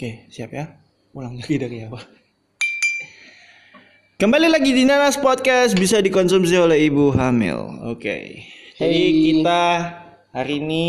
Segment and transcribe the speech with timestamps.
[0.00, 0.64] Oke, siap ya.
[1.12, 2.00] Ulang lagi dari awal.
[4.16, 7.84] Kembali lagi di Nanas Podcast bisa dikonsumsi oleh ibu hamil.
[7.84, 8.40] Oke.
[8.80, 9.12] Jadi Hey.
[9.12, 9.60] kita
[10.32, 10.84] hari ini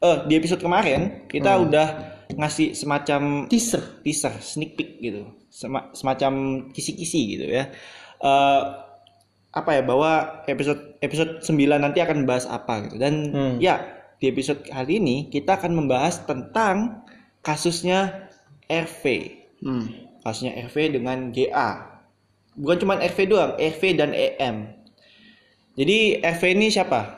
[0.00, 1.86] eh di episode kemarin kita udah
[2.32, 4.00] ngasih semacam Teaser.
[4.00, 5.28] teaser, sneak peek gitu.
[5.52, 6.32] Sema- semacam
[6.72, 7.68] kisi-kisi gitu ya.
[8.16, 8.60] Eh
[9.52, 12.96] apa ya bahwa episode episode 9 nanti akan membahas apa gitu.
[12.96, 13.54] Dan Hmm.
[13.60, 13.84] ya,
[14.16, 17.04] di episode kali ini kita akan membahas tentang
[17.44, 18.27] kasusnya
[18.68, 19.02] RV.
[19.64, 19.88] Hmm.
[20.22, 22.04] Kasusnya RV dengan GA.
[22.54, 24.56] Bukan cuma RV doang, RV dan EM.
[25.78, 27.16] Jadi RV ini siapa?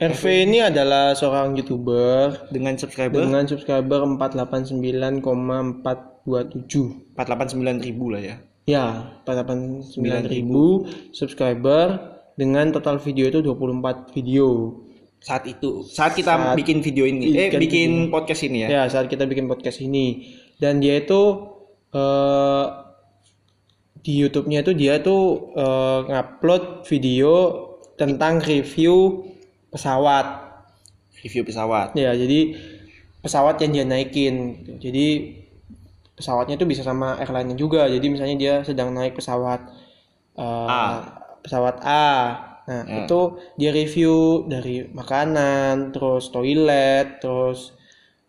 [0.00, 7.12] RV ini adalah seorang youtuber Dengan subscriber dengan subscriber 489,427.
[7.12, 8.40] 489 ribu lah ya.
[8.64, 14.80] Ya, 489 ribu subscriber dengan total video itu 24 video.
[15.20, 18.68] Saat itu, saat kita Saat bikin video ini, eh bikin podcast ini ya.
[18.68, 21.20] Ya, saat kita bikin podcast ini dan dia itu
[21.92, 22.66] eh
[24.00, 27.32] di YouTube-nya itu dia tuh eh, ngupload video
[28.00, 29.28] tentang review
[29.68, 30.48] pesawat.
[31.20, 31.92] Review pesawat.
[31.92, 32.56] Ya, jadi
[33.20, 34.64] pesawat yang dia naikin.
[34.80, 35.36] Jadi
[36.16, 37.84] pesawatnya itu bisa sama airline juga.
[37.92, 39.68] Jadi misalnya dia sedang naik pesawat
[40.40, 40.80] eh, A.
[41.44, 42.08] pesawat A.
[42.70, 43.02] Nah, Ya.
[43.02, 43.20] itu
[43.58, 47.74] dia review dari makanan, terus toilet, terus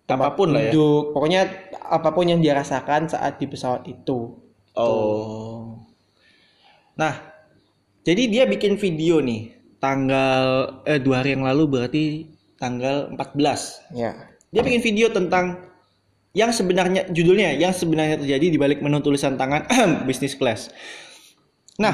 [0.09, 0.73] tempat Apa pun lah ya.
[1.13, 1.41] Pokoknya
[1.77, 4.33] apa pun yang dia rasakan saat di pesawat itu.
[4.73, 5.85] Oh.
[6.97, 7.13] Nah,
[8.01, 10.41] jadi dia bikin video nih tanggal
[10.89, 12.03] eh dua hari yang lalu berarti
[12.57, 13.93] tanggal 14.
[13.93, 14.25] Ya.
[14.49, 15.69] Dia bikin video tentang
[16.33, 19.69] yang sebenarnya judulnya yang sebenarnya terjadi di balik menu tulisan tangan
[20.09, 20.73] business class.
[21.77, 21.93] Nah,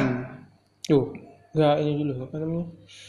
[0.87, 1.11] Tuh,
[1.57, 2.65] enggak ini dulu apa namanya?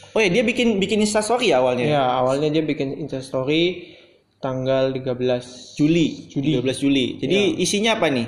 [0.09, 1.85] oh ya dia bikin bikin instastory ya awalnya.
[1.85, 3.93] Ya, awalnya dia bikin instastory
[4.41, 7.05] tanggal 13 Juli, Juli 13 Juli.
[7.21, 8.27] Jadi isinya apa nih?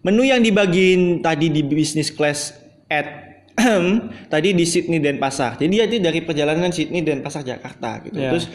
[0.00, 2.56] Menu yang dibagiin tadi di business class
[2.88, 3.28] at
[4.32, 5.60] tadi di Sydney dan Pasar.
[5.60, 8.16] Jadi dia itu dari perjalanan Sydney dan Pasar Jakarta gitu.
[8.16, 8.32] Ya.
[8.32, 8.48] Terus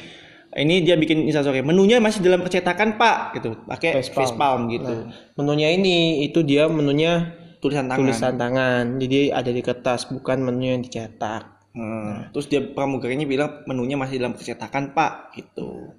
[0.56, 1.62] ini dia bikin instastory.
[1.62, 3.60] Menunya masih dalam percetakan Pak gitu.
[3.68, 4.16] Pakai Facepalm.
[4.16, 4.94] facepalm gitu.
[5.06, 7.36] Nah, menunya ini itu dia menunya
[7.66, 8.00] Tulisan tangan.
[8.00, 8.86] tulisan tangan.
[8.98, 11.44] Jadi ada di kertas, bukan menu yang dicetak.
[11.74, 12.30] Hmm.
[12.32, 15.92] Terus dia pramugarinya bilang menunya masih dalam percetakan Pak gitu.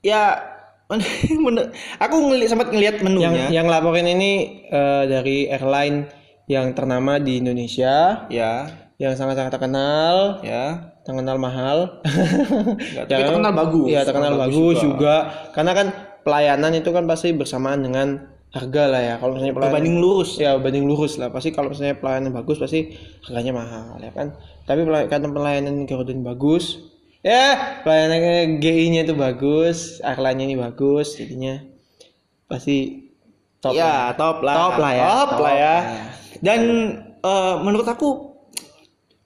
[0.00, 0.40] Ya
[0.88, 1.04] men-
[2.04, 3.46] aku ngeliat sempat ngelihat Yang menunya.
[3.52, 4.32] yang laporin ini
[4.66, 6.08] eh, dari airline
[6.48, 10.96] yang ternama di Indonesia, Ya, yang sangat-sangat terkenal, ya.
[11.06, 12.02] terkenal mahal.
[12.02, 13.86] Nggak, tapi terkenal bagus.
[13.86, 15.14] Iya, terkenal Terkenal bagus, bagus juga.
[15.54, 15.86] Karena kan
[16.20, 19.14] pelayanan itu kan pasti bersamaan dengan harga lah ya.
[19.22, 20.30] Kalau misalnya pelayanan Berbanding lurus.
[20.38, 22.94] ya banding lurus lah pasti kalau misalnya pelayanan bagus pasti
[23.26, 24.34] harganya mahal ya kan
[24.66, 26.82] tapi karena pelayanan Garuda ini bagus
[27.22, 31.62] ya pelayanan GI-nya itu bagus airline-nya ini bagus jadinya
[32.50, 33.06] pasti
[33.62, 34.04] top ya, lah.
[34.18, 34.54] top lah.
[34.56, 35.04] Top lah ya.
[35.04, 35.60] Top, Top lah ya.
[35.62, 35.80] lah.
[36.40, 36.60] Dan
[37.22, 38.08] eh, menurut aku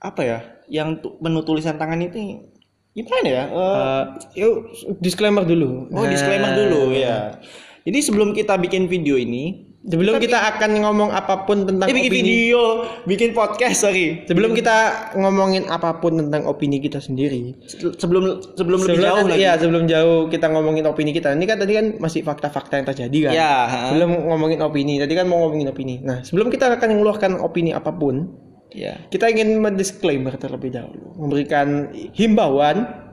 [0.02, 0.38] apa ya?
[0.68, 2.44] Yang menu tulisan tangan itu
[2.92, 3.44] gimana ya?
[3.48, 4.02] Eh, Eh,
[4.44, 4.68] yuk
[5.00, 7.38] disclaimer dulu oh, disclaimer Nah, dulu ya.
[7.84, 12.08] Jadi sebelum kita bikin video ini, sebelum kita akan ngomong apa pun tentang eh, bikin
[12.08, 12.62] opini video,
[13.04, 14.24] bikin podcast, sorry.
[14.24, 17.52] sebelum kita ngomongin apa pun tentang opini kita sendiri
[18.00, 19.44] Sebelum sebelum lebih jauh lagi.
[19.44, 21.36] Iya, sebelum jauh kita ngomongin opini kita.
[21.36, 23.32] Ini kan tadi kan masih fakta-fakta yang terjadi kan.
[23.36, 23.80] Ya, ha.
[23.92, 24.96] Belum ngomongin opini.
[24.96, 26.00] Tadi kan mau ngomongin opini.
[26.00, 28.32] Nah, sebelum kita akan mengeluarkan opini apa pun,
[28.74, 28.98] Ya.
[29.06, 33.04] kita ingin mendisklaimer terlebih dahulu, memberikan himbauan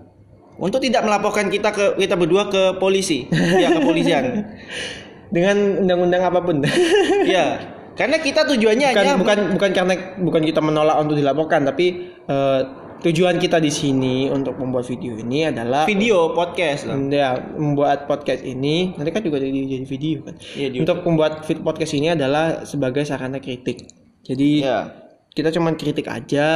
[0.62, 4.46] Untuk tidak melaporkan kita ke kita berdua ke polisi, ya kepolisian.
[5.36, 6.62] dengan undang-undang apa pun.
[7.26, 7.58] ya.
[7.98, 12.62] Karena kita tujuannya bukan hanya bukan bukan karena bukan kita menolak untuk dilaporkan, tapi eh,
[13.02, 16.98] tujuan kita di sini untuk membuat video ini adalah video podcast lah.
[17.10, 21.98] ya membuat podcast ini nanti kan juga jadi jadi video kan di untuk membuat podcast
[21.98, 23.90] ini adalah sebagai sarana kritik
[24.22, 25.01] jadi Ya.
[25.32, 26.50] Kita cuman kritik aja.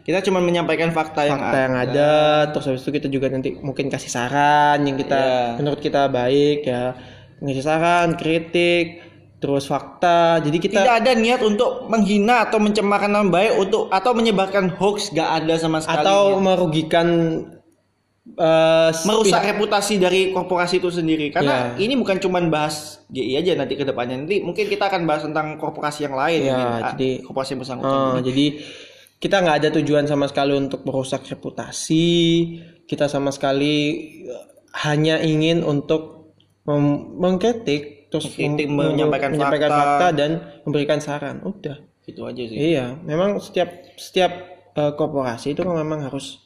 [0.00, 2.12] Kita cuma menyampaikan fakta, yang fakta yang ada.
[2.48, 5.60] terus habis itu kita juga nanti mungkin kasih saran yang kita Iya.
[5.60, 6.96] menurut kita baik ya.
[7.44, 9.04] Ngasih saran kritik
[9.40, 10.40] terus fakta.
[10.40, 15.12] Jadi kita Tidak ada niat untuk menghina atau mencemarkan nama baik untuk atau menyebarkan hoax.
[15.12, 16.00] Gak ada sama sekali.
[16.00, 17.08] atau merugikan
[18.32, 21.28] eh, merusak reputasi dari korporasi itu sendiri.
[21.28, 21.82] Karena Ya.
[21.82, 24.16] ini bukan cuma bahas GI aja nanti ke depannya.
[24.16, 26.40] Nanti mungkin kita akan bahas tentang korporasi yang lain.
[26.42, 26.66] Ya, mungkin.
[26.76, 27.98] Ah, jadi- korporasi yang bersangkutan.
[28.12, 28.46] Oh, jadi
[29.16, 32.08] kita nggak ada tujuan sama sekali untuk merusak reputasi.
[32.84, 33.74] Kita sama sekali
[34.24, 34.44] eh,
[34.80, 36.32] hanya ingin untuk
[37.16, 39.68] mengkritik, terus Mengkritik, mem- menyampaikan fakta.
[39.68, 40.30] fakta dan
[40.62, 41.42] memberikan saran.
[41.42, 41.78] Udah.
[42.02, 42.56] Itu aja sih.
[42.74, 44.32] Iya, memang setiap setiap
[44.70, 46.38] eh, korporasi itu memang harus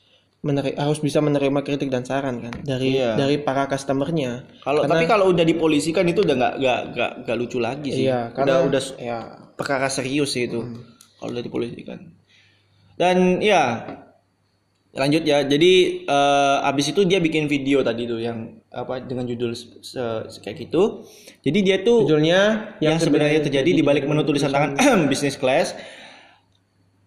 [0.45, 3.17] meneri- harus bisa menerima kritik dan saran kan dari Iya.
[3.17, 4.45] dari para customernya.
[4.61, 8.05] Kalau tapi kalau udah dipolisikan itu udah nggak nggak nggak nggak lucu lagi sih.
[8.05, 9.19] Iya, udah karena udah ya
[9.51, 10.61] perkara serius sih itu.
[11.17, 12.13] Kalau udah dipolisikan.
[12.95, 13.89] Dan ya
[14.93, 15.43] lanjut ya.
[15.43, 15.73] Jadi
[16.05, 18.39] eh, abis itu dia bikin video tadi tuh yang
[18.71, 21.03] apa dengan judul se- se- kayak gitu.
[21.41, 22.41] Jadi dia tuh judulnya
[22.79, 24.77] yang, sebenarnya terjadi di balik menu tulisan tangan
[25.11, 25.75] business class.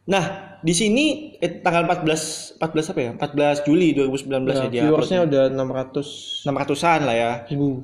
[0.07, 0.25] Nah,
[0.57, 1.05] di sini
[1.35, 3.11] eh, tanggal 14 14 apa ya?
[3.13, 7.31] 14 Juli 2019 ya, dia viewersnya udah 600 600-an lah ya.
[7.45, 7.83] ribu.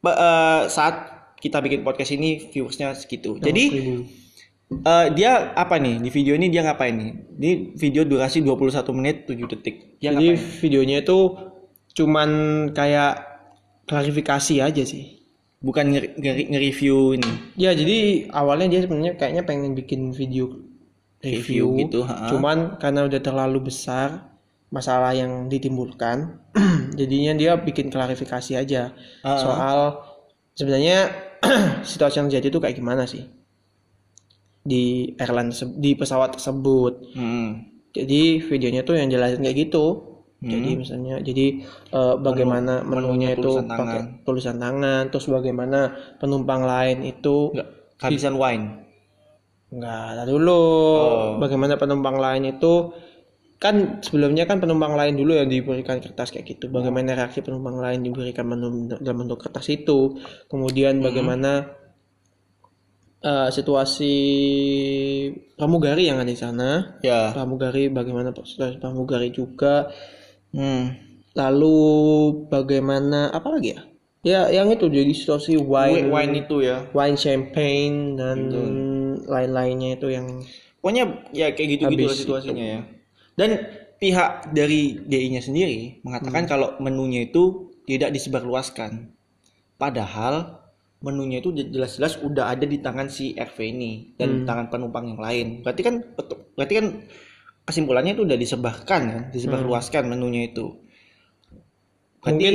[0.00, 0.94] Ba- eh, saat
[1.38, 3.38] kita bikin podcast ini viewersnya segitu.
[3.38, 3.94] Jadi ribu.
[4.82, 7.12] eh, dia apa nih di video ini dia ngapain nih?
[7.38, 9.96] Ini video durasi 21 menit 7 detik.
[9.98, 10.58] Dia Jadi ngapain?
[10.60, 11.18] videonya itu
[11.92, 12.30] cuman
[12.70, 13.14] kayak
[13.86, 15.18] klarifikasi aja sih.
[15.60, 17.30] Bukan nge- nge- nge-review ini.
[17.54, 20.56] Ya jadi awalnya dia sebenarnya kayaknya pengen bikin video
[21.20, 22.32] review, Review gitu, ha.
[22.32, 24.32] cuman karena udah terlalu besar
[24.70, 26.40] masalah yang ditimbulkan,
[26.98, 29.30] jadinya dia bikin klarifikasi aja Ha.
[29.36, 29.78] soal
[30.54, 31.10] sebenarnya
[31.90, 33.26] situasi yang terjadi itu kayak gimana sih
[34.60, 35.50] di airline
[35.80, 37.16] di pesawat tersebut.
[37.16, 37.64] Hmm.
[37.90, 40.06] Jadi videonya tuh yang jelasin kayak gitu.
[40.40, 41.60] Jadi misalnya jadi
[41.92, 44.24] eh, bagaimana menunya menunya itu tulisan pakai tangan.
[44.24, 45.80] tulisan tangan, terus bagaimana
[46.16, 47.68] penumpang lain itu Nggak
[48.00, 48.64] kehabisan wine.
[49.70, 50.62] Enggak, dulu.
[51.38, 52.90] Bagaimana penumpang lain itu
[53.60, 56.72] kan sebelumnya kan penumpang lain dulu yang diberikan kertas kayak gitu.
[56.72, 60.16] Bagaimana reaksi penumpang lain diberikan menu- dalam bentuk kertas itu.
[60.48, 61.70] Kemudian bagaimana
[63.20, 64.14] eh, situasi
[65.54, 66.98] pramugari yang ada di sana.
[67.04, 67.30] Ya.
[67.36, 69.92] Pramugari bagaimana situasi pramugari juga.
[70.56, 70.96] Hmm.
[71.36, 71.78] Lalu
[72.50, 73.80] bagaimana apa lagi ya?
[74.20, 76.84] Ya yang itu jadi situasi Wine, wine wine itu ya.
[76.92, 78.36] wine champagne dan
[79.26, 80.26] lain-lainnya itu yang
[80.80, 82.80] Pokoknya ya kayak gitu-gitu lah Habis situasinya ya.
[83.36, 83.50] Dan
[84.00, 86.50] pihak dari DI-nya sendiri mengatakan Hmm.
[86.50, 89.12] kalau menunya itu tidak disebarluaskan.
[89.76, 90.56] Padahal
[91.04, 94.46] menunya itu jelas-jelas udah ada di tangan si RV ini dan Hmm.
[94.48, 95.46] tangan penumpang yang lain.
[95.60, 95.94] Berarti kan
[96.56, 96.86] berarti kan
[97.68, 100.16] kesimpulannya itu udah disebarkan kan, disebarluaskan Hmm.
[100.16, 100.80] menunya itu.
[102.24, 102.54] Berarti mungkin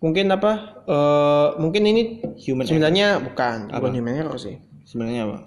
[0.00, 0.52] mungkin apa
[0.84, 2.02] eh, mungkin ini
[2.40, 5.38] human sebenarnya bukan bukan human error sih sebenarnya apa?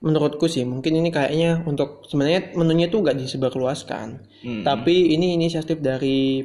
[0.00, 4.08] Menurutku sih mungkin ini kayaknya untuk sebenarnya menunya tuh nggak disebarluaskan.
[4.40, 4.62] Hmm.
[4.62, 6.40] tapi ini inisiatif dari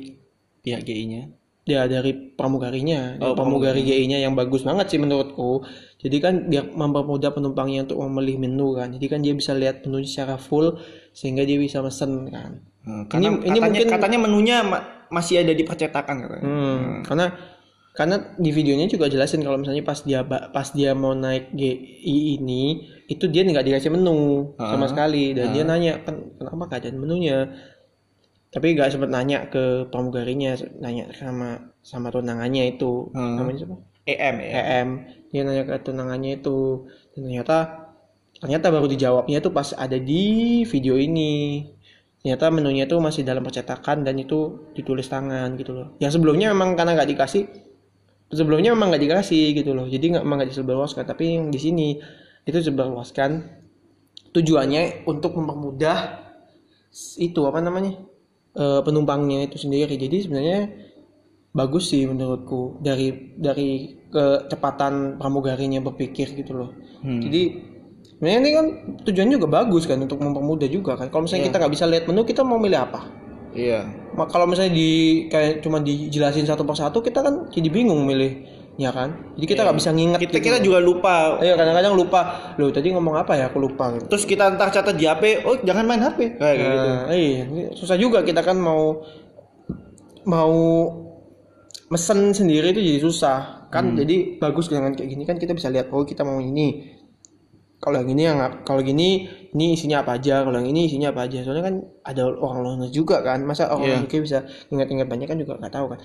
[0.59, 1.29] Pihak GI-nya.
[1.63, 3.17] ya dari pramugarinya.
[3.17, 5.65] Oh, pramugari GI-nya yang bagus banget sih menurutku.
[5.97, 8.91] Jadi kan biar mempermudah penumpangnya untuk memilih menu kan.
[8.91, 10.77] Jadi kan dia bisa lihat menunya secara full
[11.11, 12.61] sehingga dia bisa mesen kan.
[12.83, 16.43] Hmm, Ini- ini katanya, mungkin- katanya menunya ma- masih ada di percetakan katanya.
[16.43, 17.25] Hmm, karena
[17.95, 22.91] karena di videonya juga jelasin kalau misalnya pas dia pas dia mau naik GI ini
[23.07, 25.31] itu dia nggak dikasih menu sama sekali.
[25.31, 27.55] Dan dia nanya kan kenapa keadaan menunya?
[28.51, 33.15] Tapi nggak sempat nanya ke pramugarinya nanya sama sama tunangannya itu.
[33.15, 33.75] Namanya siapa?
[34.05, 34.51] EM ya.
[34.51, 34.89] EM
[35.31, 36.91] dia nanya ke tunangannya itu.
[37.15, 37.57] Dan ternyata
[38.43, 41.63] ternyata baru dijawabnya tuh pas ada di video ini.
[42.19, 45.87] Ternyata menunya tuh masih dalam percetakan dan itu ditulis tangan gitu loh.
[46.03, 47.43] Yang sebelumnya memang karena nggak dikasih
[48.35, 49.87] sebelumnya memang nggak dikasih gitu loh.
[49.87, 51.87] Jadi nggak memang nggak disebarluaskan tapi yang di sini
[52.45, 53.29] itu disebarluaskan
[54.35, 56.21] tujuannya untuk mempermudah
[57.17, 57.95] itu apa namanya
[58.53, 59.95] eh, penumpangnya itu sendiri.
[59.95, 60.59] Jadi sebenarnya
[61.55, 66.71] bagus sih menurutku dari dari kecepatan pramugarinya berpikir gitu loh.
[66.99, 67.21] Hmm.
[67.21, 67.41] jadi
[68.15, 68.65] sebenarnya ini kan
[69.07, 71.07] tujuannya juga bagus kan untuk mempermudah juga kan.
[71.07, 73.24] Kalau misalnya kita nggak bisa lihat menu kita mau milih apa
[73.55, 73.79] Iya.
[74.13, 79.33] Ma- kalau misalnya di kayak cuma dijelasin satu persatu kita kan jadi bingung milihnya kan?
[79.39, 81.39] Jadi kita nggak bisa nginget Kita kita juga lupa.
[81.39, 82.53] Iya kadang-kadang lupa.
[82.59, 83.47] Loh tadi ngomong apa ya?
[83.47, 83.95] Aku lupa.
[83.95, 86.89] Gitu Terus kita ntar catat di HP, oh jangan main HP kayak gitu.
[86.91, 89.01] Nah, iya, ini susah juga kita kan mau
[90.27, 90.55] mau
[91.87, 93.39] mesen sendiri itu jadi susah.
[93.71, 96.94] Kan jadi bagus dengan kayak gini kan kita bisa lihat oh kita mau ini
[97.85, 100.41] kalau yang ini yang kalau gini ini isinya apa aja?
[100.41, 101.45] Kalau yang ini isinya apa aja?
[101.45, 103.45] Soalnya kan ada orang luar juga kan.
[103.45, 103.97] Masa orang Iya.
[104.01, 104.37] luar bisa
[104.73, 105.99] ingat-ingat banyak kan juga nggak tahu kan.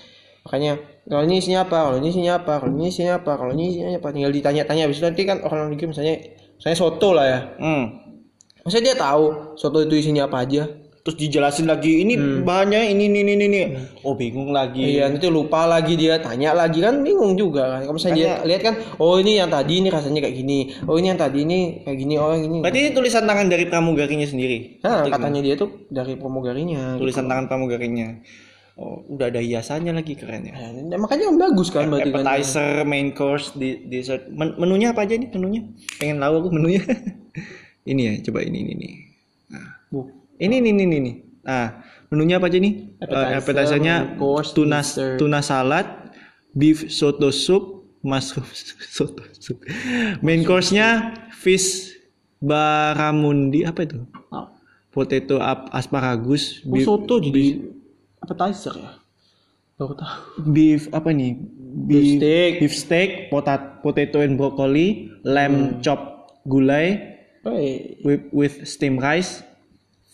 [0.45, 0.73] Makanya
[1.09, 1.79] kalau ini isinya apa?
[1.89, 2.53] Kalau ini isinya apa?
[2.61, 3.33] Kalau ini isinya apa?
[3.41, 4.09] Kalau ini isinya apa?
[4.13, 4.83] Tinggal ditanya-tanya.
[4.85, 6.15] Habis itu nanti kan orang luar misalnya
[6.61, 7.41] saya soto lah ya.
[7.57, 7.85] Hmm.
[8.61, 10.69] Maksudnya dia tahu soto itu isinya apa aja?
[11.11, 12.15] Terus dijelasin lagi ini
[12.47, 13.61] bahannya ini ini ini ini.
[14.07, 14.95] Oh bingung lagi.
[14.95, 17.83] Iya, nanti lupa lagi dia tanya lagi kan bingung juga kan.
[17.83, 20.71] Kalau misalnya dia lihat kan, oh ini yang tadi ini rasanya kayak gini.
[20.87, 22.15] Oh ini yang tadi ini kayak gini.
[22.15, 22.59] Oh yang ini.
[22.63, 24.79] Berarti ini tulisan tangan dari pramugarinya sendiri.
[24.87, 26.95] Nah, katanya dia tuh dari pramugarinya.
[26.95, 28.23] Tulisan tangan pramugarinya.
[28.79, 30.55] Oh, udah ada hiasannya lagi keren ya.
[30.57, 32.23] Nah, makanya bagus kan berarti kan.
[32.23, 34.31] Appetizer, main course, di dessert.
[34.31, 35.67] Men- menunya apa aja nih menunya?
[35.99, 36.81] Pengen tahu aku menunya.
[37.91, 38.95] ini ya, coba ini ini nih.
[39.53, 40.20] Nah, Bu.
[40.41, 41.13] Ini ini ini ini.
[41.41, 42.97] Nah, menunya apa aja nih?
[42.99, 45.17] Appetizer, appetizernya main course, tuna dessert.
[45.17, 45.87] tuna salad,
[46.51, 47.65] beef soto soup,
[48.01, 48.49] mushroom
[48.97, 49.61] soto soup.
[50.21, 51.93] Main course-nya fish
[52.41, 54.05] baramundi apa itu?
[54.33, 54.49] Oh,
[54.91, 57.63] Potato ap- asparagus, oh, soto jadi
[58.19, 58.91] appetizer ya?
[59.77, 60.45] Baru tahu.
[60.45, 61.41] beef apa nih?
[61.87, 62.51] Beef steak.
[62.59, 67.07] beef steak, potat, potato and broccoli, lamb chop gulai
[67.41, 69.41] Oh, eh, with, with steamed rice,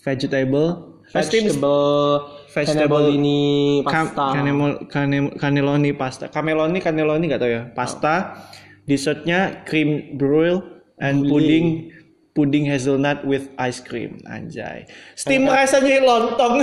[0.06, 4.38] vegetable, vegetable, vegetable ini pasta.
[4.86, 6.30] cane- cannelloni pasta.
[6.30, 7.62] Cameloni, cannelloni gak tau ya.
[7.74, 8.38] Pasta.
[8.86, 10.62] Dessertnya cream brulee
[11.02, 11.90] and pudding
[12.38, 14.22] pudding hazelnut with ice cream.
[14.30, 14.86] Anjay.
[15.18, 16.62] Steam rice aja lontong.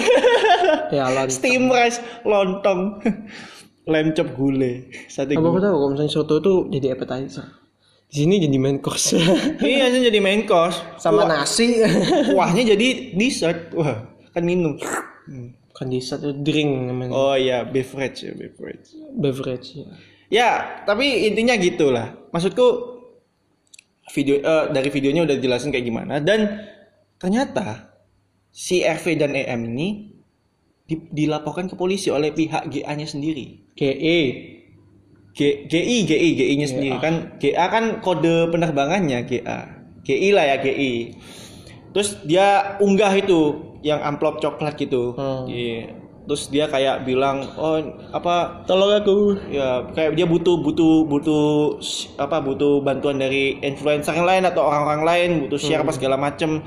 [0.96, 1.28] ya lan.
[1.28, 3.04] Steam rice lontong.
[3.92, 4.88] Lamb chop gulai.
[5.12, 5.66] Sate Apa aku gulai.
[5.68, 7.44] tahu kalau misalnya soto tuh jadi appetizer.
[8.14, 9.18] Di sini jadi main course.
[9.66, 10.78] Iya, itu jadi main course.
[11.02, 11.82] Sama Kuah- nasi.
[12.30, 13.74] Kuahnya jadi dessert.
[13.74, 14.78] Wah, kan minum.
[15.74, 17.10] kan di satu drink namanya.
[17.10, 18.94] Oh iya, beverage ya, beverage.
[19.18, 19.86] Beverage ya.
[20.30, 20.50] Ya,
[20.86, 22.14] tapi intinya gitulah.
[22.30, 22.68] Maksudku
[24.14, 26.70] video eh, dari videonya udah jelasin kayak gimana dan
[27.18, 27.90] ternyata
[28.54, 30.14] si RV dan EM ini
[30.86, 33.74] di- dilaporkan ke polisi oleh pihak GA-nya sendiri.
[33.74, 34.20] GE.
[35.34, 37.38] G, GI, GI, GI-nya sendiri kan.
[37.42, 39.66] GA kan kode penerbangannya GA.
[40.06, 41.18] GI lah ya GI.
[41.94, 45.18] Terus dia unggah itu yang amplop coklat gitu.
[45.18, 45.50] Hmm.
[45.50, 45.98] Iya.
[46.24, 47.76] Terus dia kayak bilang, "Oh,
[48.16, 49.36] apa Tolong aku.
[49.52, 51.78] ya kayak dia butuh butuh butuh
[52.16, 56.64] apa butuh bantuan dari influencer yang lain atau orang-orang lain butuh share apa segala macem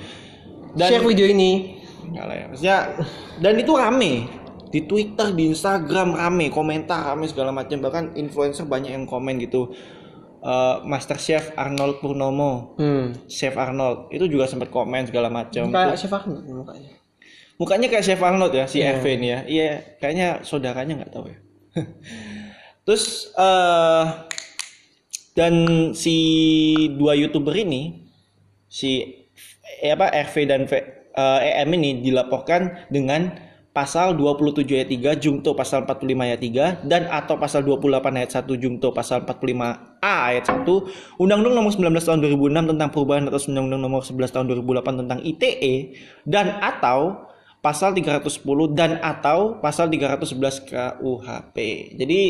[0.77, 1.81] dan Share video ini.
[2.05, 2.79] Enggak lah ya maksudnya
[3.41, 4.13] dan itu rame
[4.71, 7.79] di Twitter di Instagram rame komentar rame segala macam.
[7.83, 9.71] Bahkan influencer banyak yang komen gitu.
[10.47, 12.79] Eh, Master Chef Arnold Purnomo.
[12.79, 13.19] Hmm.
[13.27, 14.15] Chef Arnold.
[14.15, 15.75] Itu juga sempat komen segala macam.
[15.75, 16.93] Kayak Chef Ahmad mukanya.
[17.57, 19.41] mukanya kayak Chef Arnold ya si RV ini ya.
[19.49, 21.39] Iya kayaknya saudaranya nggak tahu ya.
[22.87, 24.05] Terus eh
[25.37, 25.55] dan
[25.93, 26.17] si
[26.97, 28.07] dua youtuber ini
[28.69, 29.25] si
[29.83, 33.46] eh, apa RV dan V, eh, EM ini dilaporkan dengan
[33.77, 36.41] pasal 27 ayat 3 Jungto pasal 45 ayat
[36.81, 40.65] 3 dan atau pasal 28 ayat 1 Jungto pasal 45 A ayat 1
[41.21, 45.75] Undang-Undang Nomor 19 Tahun 2006 tentang perubahan atas Undang-Undang Nomor 11 Tahun 2008 tentang ITE
[46.25, 47.29] dan atau
[47.61, 51.57] pasal 310 dan atau pasal 311 KUHP.
[52.01, 52.21] Jadi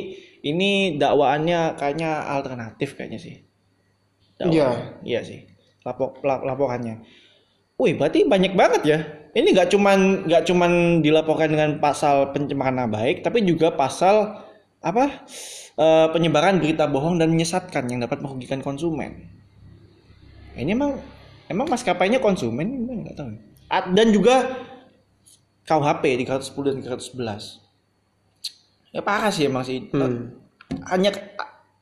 [0.43, 3.47] ini dakwaannya kayaknya alternatif kayaknya sih.
[4.35, 4.57] Dakwaan.
[5.07, 5.47] Iya sih.
[5.87, 7.07] Lapor, lap- laporannya.
[7.77, 8.99] Wih, berarti banyak banget ya.
[9.37, 10.71] Ini nggak cuman nggak cuman
[11.05, 14.33] dilaporkan dengan pasal pencemaran nama baik, tapi juga pasal
[14.81, 15.29] apa
[15.77, 19.29] eh, penyebaran berita bohong dan menyesatkan yang dapat merugikan konsumen.
[20.57, 20.97] Ini emang
[21.53, 23.29] emang maskapainya konsumen nggak tahu.
[23.69, 24.57] Ah, Dan juga
[25.69, 27.61] KUHP 310 dan 311.
[28.97, 29.85] Ya parah sih emang sih.
[29.93, 30.33] Hmm.
[30.89, 31.13] Hanya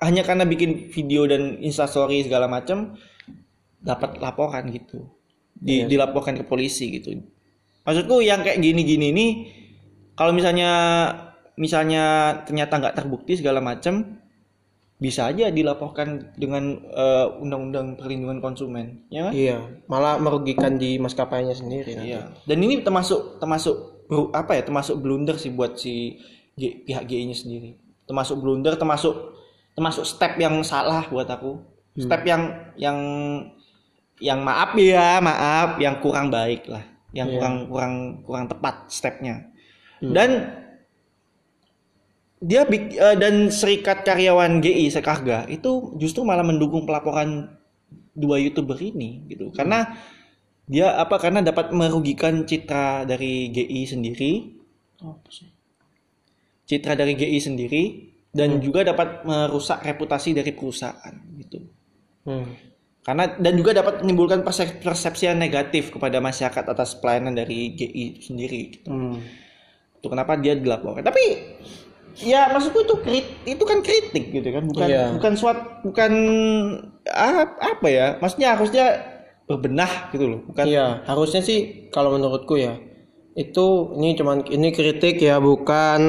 [0.02, 2.99] hanya karena bikin video dan instastory segala macam
[3.78, 5.06] dapat laporan gitu.
[5.54, 5.87] Di, Iya.
[5.87, 7.14] dilaporkan ke polisi gitu.
[7.85, 9.26] Maksudku yang kayak gini-gini ini
[10.17, 10.71] kalau misalnya
[11.55, 12.05] misalnya
[12.49, 14.19] ternyata nggak terbukti segala macam
[14.95, 19.33] bisa aja dilaporkan dengan eh, undang-undang perlindungan konsumen, ya kan?
[19.37, 21.99] Iya, malah merugikan di maskapainya sendiri.
[21.99, 22.11] nanti.
[22.14, 22.21] Iya.
[22.49, 23.76] Dan ini termasuk termasuk
[24.33, 24.62] apa ya?
[24.64, 26.23] Termasuk blunder sih buat si
[26.57, 27.75] G- pihak GI-nya sendiri.
[28.07, 29.35] Termasuk blunder, termasuk
[29.75, 31.59] termasuk step yang salah buat aku.
[31.99, 32.43] Step yang
[32.79, 32.99] yang
[34.23, 37.38] yang maaf ya, maaf, yang kurang baik lah, yang Iya.
[37.38, 37.94] kurang kurang
[38.26, 39.49] kurang tepat stepnya.
[40.02, 40.30] Dan
[42.44, 47.56] dia eh, dan serikat karyawan GI Sekarga itu justru malah mendukung pelaporan
[48.12, 49.97] dua youtuber ini gitu karena
[50.68, 54.33] dia apa karena dapat merugikan citra dari GI sendiri
[55.33, 55.49] sih?
[56.64, 57.83] citra dari GI sendiri
[58.33, 61.61] dan juga dapat merusak reputasi dari perusahaan gitu
[62.25, 62.49] Hmm.
[63.04, 68.04] Karena dan juga dapat menimbulkan persep- persepsi yang negatif kepada masyarakat atas pelayanan dari GI
[68.18, 68.88] sendiri gitu.
[68.88, 69.20] Hmm.
[69.94, 71.20] itu kenapa dia dilaporkan tapi
[72.18, 75.04] ya maksudku itu krit itu kan kritik gitu kan bukan Iya.
[75.12, 76.12] bukan suat bukan
[77.06, 78.87] ah, apa ya maksudnya harusnya
[79.44, 82.80] berbenah gitu loh bukan Iya, harusnya sih kalau menurutku ya
[83.34, 86.00] itu ini cuman ini kritik ya bukan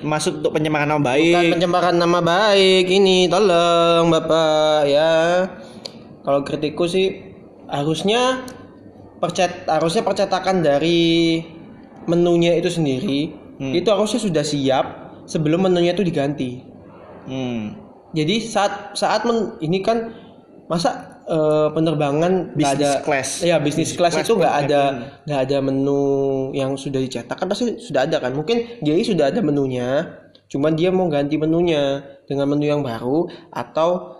[0.00, 5.12] masuk untuk penyemaran nama bukan baik pencemaran nama baik ini tolong bapak ya
[6.20, 7.32] kalau kritikku sih
[7.66, 8.44] harusnya
[9.20, 11.40] percet harusnya percetakan dari
[12.08, 13.76] menunya itu sendiri Hmm.
[13.76, 14.86] itu harusnya sudah siap
[15.28, 16.64] sebelum menunya itu diganti
[17.28, 17.76] hmm.
[18.16, 20.16] jadi saat saat men- ini kan
[20.64, 23.44] masa eh, penerbangan Business ada class.
[23.44, 24.82] ya bisnis kelas class itu nggak ada
[25.28, 26.08] nggak ada menu
[26.56, 30.08] yang sudah dicetak kan pasti sudah ada kan mungkin GI sudah ada menunya
[30.48, 34.19] cuman dia mau ganti menunya dengan menu yang baru atau at-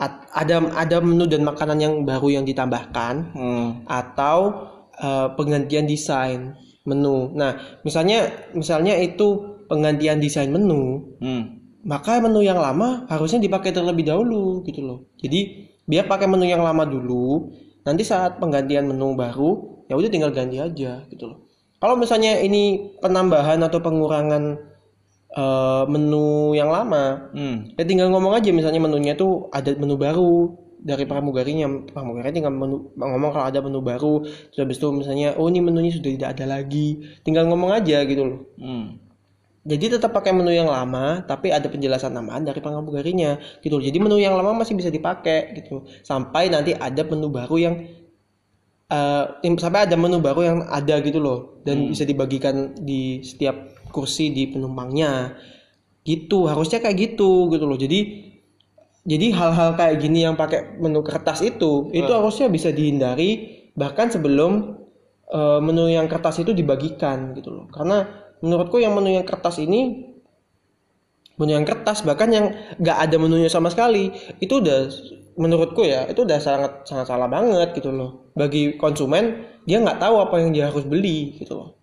[0.00, 3.68] ada ada menu dan makanan yang baru yang ditambahkan Hmm.
[3.84, 4.68] atau
[5.00, 6.56] eh, penggantian desain
[6.88, 7.32] menu.
[7.36, 11.60] Nah, misalnya misalnya itu penggantian desain menu, Hmm.
[11.84, 15.08] maka menu yang lama harusnya dipakai terlebih dahulu gitu loh.
[15.20, 17.48] Jadi biar pakai menu yang lama dulu,
[17.84, 21.48] nanti saat penggantian menu baru ya udah tinggal ganti aja gitu loh.
[21.80, 24.69] Kalau misalnya ini penambahan atau pengurangan
[25.30, 27.70] eh, menu yang lama, Hmm.
[27.78, 31.92] ya tinggal ngomong aja misalnya menunya tuh ada menu baru dari pramugarinya.
[31.92, 35.92] Pramugari tinggal menu, ngomong kalau ada menu baru terus habis itu misalnya oh ini menunya
[35.92, 36.98] sudah tidak ada lagi.
[37.22, 38.40] Tinggal ngomong aja gitu loh.
[38.58, 38.98] Hmm.
[39.60, 43.84] jadi tetap pakai menu yang lama tapi ada penjelasan tambahan dari pramugarinya gitu loh.
[43.84, 45.84] Jadi menu yang lama masih bisa dipakai gitu.
[46.00, 47.74] Sampai nanti ada menu baru yang
[48.90, 51.60] eh, tim- sampai ada menu baru yang ada gitu loh.
[51.62, 55.36] Dan bisa dibagikan di setiap kursi di penumpangnya.
[56.06, 57.76] Gitu harusnya kayak gitu gitu loh.
[57.76, 58.30] Jadi
[59.04, 64.76] jadi hal-hal kayak gini yang pakai menu kertas itu itu harusnya bisa dihindari bahkan sebelum
[65.28, 67.66] eh, menu yang kertas itu dibagikan gitu loh.
[67.72, 68.06] Karena
[68.40, 70.08] menurutku yang menu yang kertas ini
[71.40, 74.12] menu yang kertas bahkan yang nggak ada menunya sama sekali
[74.44, 74.92] itu udah
[75.40, 78.32] menurutku ya itu udah sangat sangat salah banget gitu loh.
[78.36, 81.79] Bagi konsumen dia nggak tahu apa yang dia harus beli gitu loh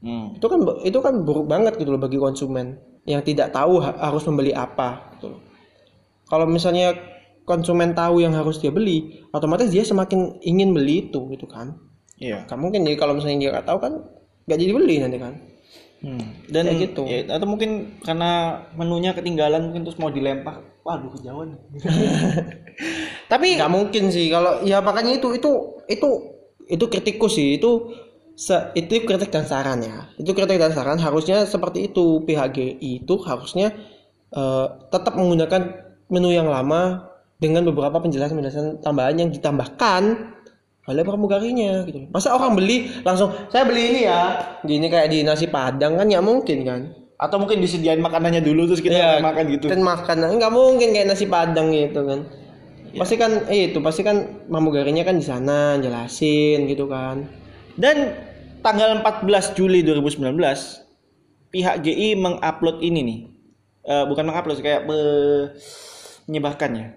[0.00, 0.32] Hmm.
[0.32, 4.24] itu kan itu kan buruk banget gitu loh bagi konsumen yang tidak tahu ha- harus
[4.24, 5.40] membeli apa gitu loh
[6.24, 6.96] kalau misalnya
[7.44, 11.76] konsumen tahu yang harus dia beli otomatis dia semakin ingin beli itu gitu kan
[12.20, 12.44] Iya.
[12.44, 13.92] Gak mungkin jadi kalau misalnya dia nggak tahu kan
[14.44, 15.34] nggak jadi beli nanti kan
[16.00, 16.32] Hmm.
[16.48, 17.02] Dan Kayak gitu.
[17.04, 20.64] ya, atau mungkin karena menunya ketinggalan mungkin terus mau dilempar.
[20.80, 21.60] Waduh kejauhan.
[23.32, 25.50] Tapi nggak mungkin sih kalau ya makanya itu itu
[25.86, 26.08] itu
[26.72, 27.92] itu kritiku sih itu
[28.40, 30.08] se- itu kritik dan saran ya.
[30.16, 30.96] Itu kritik dan saran.
[30.96, 32.24] Harusnya seperti itu.
[32.24, 33.76] GI itu harusnya
[34.32, 35.62] eh, tetap menggunakan
[36.08, 40.32] menu yang lama dengan beberapa penjelasan-penjelasan tambahan yang ditambahkan
[40.88, 42.08] oleh pramugarinya gitu.
[42.10, 44.22] Masa orang beli langsung saya beli ini ya.
[44.64, 46.80] Gini kayak di nasi padang kan nggak mungkin kan.
[47.20, 49.68] Atau mungkin disediain makanannya dulu terus kita Iya, makan gitu.
[49.68, 52.20] kan makan nggak mungkin kayak nasi padang gitu kan.
[52.96, 57.28] Pasti kan eh itu pasti kan pramugarinya kan di sana jelasin gitu kan.
[57.78, 58.29] Dan
[58.60, 60.30] tanggal 14 Juli 2019
[61.50, 63.20] pihak GI mengupload ini nih.
[63.80, 65.56] Eh, bukan mengupload kayak me-
[66.28, 66.94] menyebarkannya.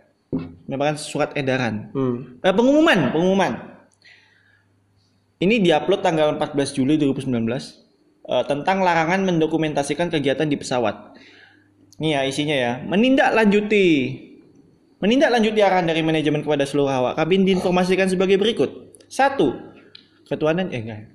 [0.69, 1.89] Menyebarkan surat edaran.
[1.95, 2.43] hmm.
[2.43, 3.54] Eh, pengumuman, pengumuman.
[5.41, 7.28] Ini diupload tanggal 14 Juli 2019
[8.30, 11.17] eh, tentang larangan mendokumentasikan kegiatan di pesawat.
[11.99, 12.71] Ini ya isinya ya.
[12.86, 13.86] Menindaklanjuti
[15.04, 18.95] menindaklanjuti arahan dari manajemen kepada seluruh awak kabin diinformasikan sebagai berikut.
[19.12, 19.52] Satu,
[20.32, 21.12] ketuanan eh enggak.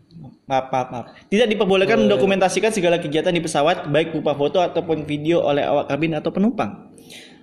[0.48, 1.06] Maaf, maaf, maaf.
[1.28, 6.16] Tidak diperbolehkan mendokumentasikan segala kegiatan di pesawat baik berupa foto ataupun video oleh awak kabin
[6.16, 6.88] atau penumpang.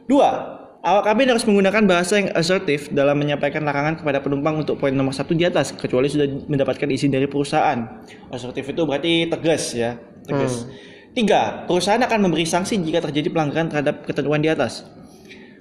[0.09, 4.89] Dua, awak kabin harus menggunakan bahasa yang asertif dalam menyampaikan larangan kepada penumpang untuk poin
[4.89, 8.01] nomor satu di atas, kecuali sudah mendapatkan izin dari perusahaan.
[8.33, 10.65] Asertif itu berarti tegas ya, tegas.
[11.13, 14.81] Tiga, perusahaan akan memberi sanksi jika terjadi pelanggaran terhadap ketentuan di atas.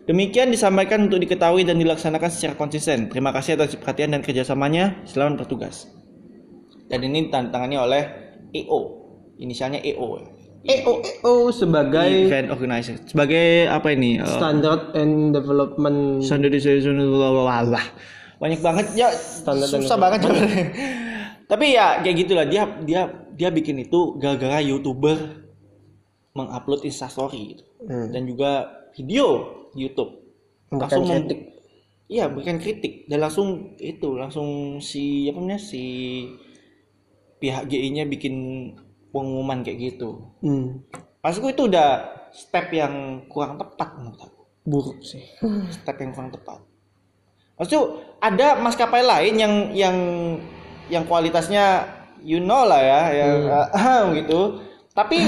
[0.08, 3.12] Demikian disampaikan untuk diketahui dan dilaksanakan secara konsisten.
[3.12, 5.00] Terima kasih atas perhatian dan kerjasamanya.
[5.08, 6.03] Selamat bertugas.
[6.94, 8.02] Dan ini tantangannya oleh
[8.54, 8.80] EO,
[9.36, 10.22] inisialnya EO.
[10.64, 12.96] EO EO sebagai Event Organizer.
[13.04, 14.16] Sebagai apa ini?
[14.16, 17.84] Eh, standard and development standardization lah
[18.34, 20.20] banyak banget ya Standar dan susah banget
[21.50, 25.16] tapi ya kayak gitulah dia dia dia bikin itu gara-gara youtuber
[26.34, 28.08] mengupload instastory gitu Hmm.
[28.10, 28.64] dan juga
[28.96, 29.44] video
[29.76, 30.24] YouTube
[30.72, 31.40] mem- kritik.
[32.08, 35.84] iya berikan kritik dan langsung itu langsung si apa namanya si
[37.44, 38.34] pihak GI-nya bikin
[39.12, 40.80] pengumuman kayak gitu Hmm.
[41.20, 45.20] maksudku itu udah step yang kurang tepat menurut aku buruk sih
[45.68, 46.64] step yang kurang tepat.
[47.54, 49.96] Maksudnya ada maskapai lain yang yang
[50.90, 51.86] yang kualitasnya
[52.24, 53.34] you know lah ya, yang
[53.70, 54.58] ahem gitu.
[54.90, 55.18] Tapi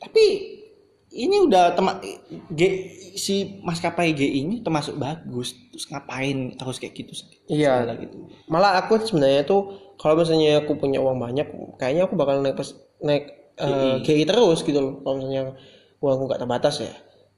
[0.00, 0.24] tapi
[1.10, 1.98] ini udah tema,
[2.54, 2.60] G,
[3.18, 5.52] si maskapai GI ini termasuk bagus.
[5.74, 7.12] Terus ngapain harus kayak gitu?
[7.50, 7.84] Iya.
[7.98, 8.30] Gitu.
[8.48, 11.44] malah aku sebenarnya tuh kalau misalnya aku punya uang banyak
[11.76, 12.72] kayaknya aku bakal naik pes,
[13.04, 14.94] naik eh, GI terus gitu loh.
[15.04, 15.60] Kalau misalnya
[16.00, 16.92] uangku nggak terbatas ya.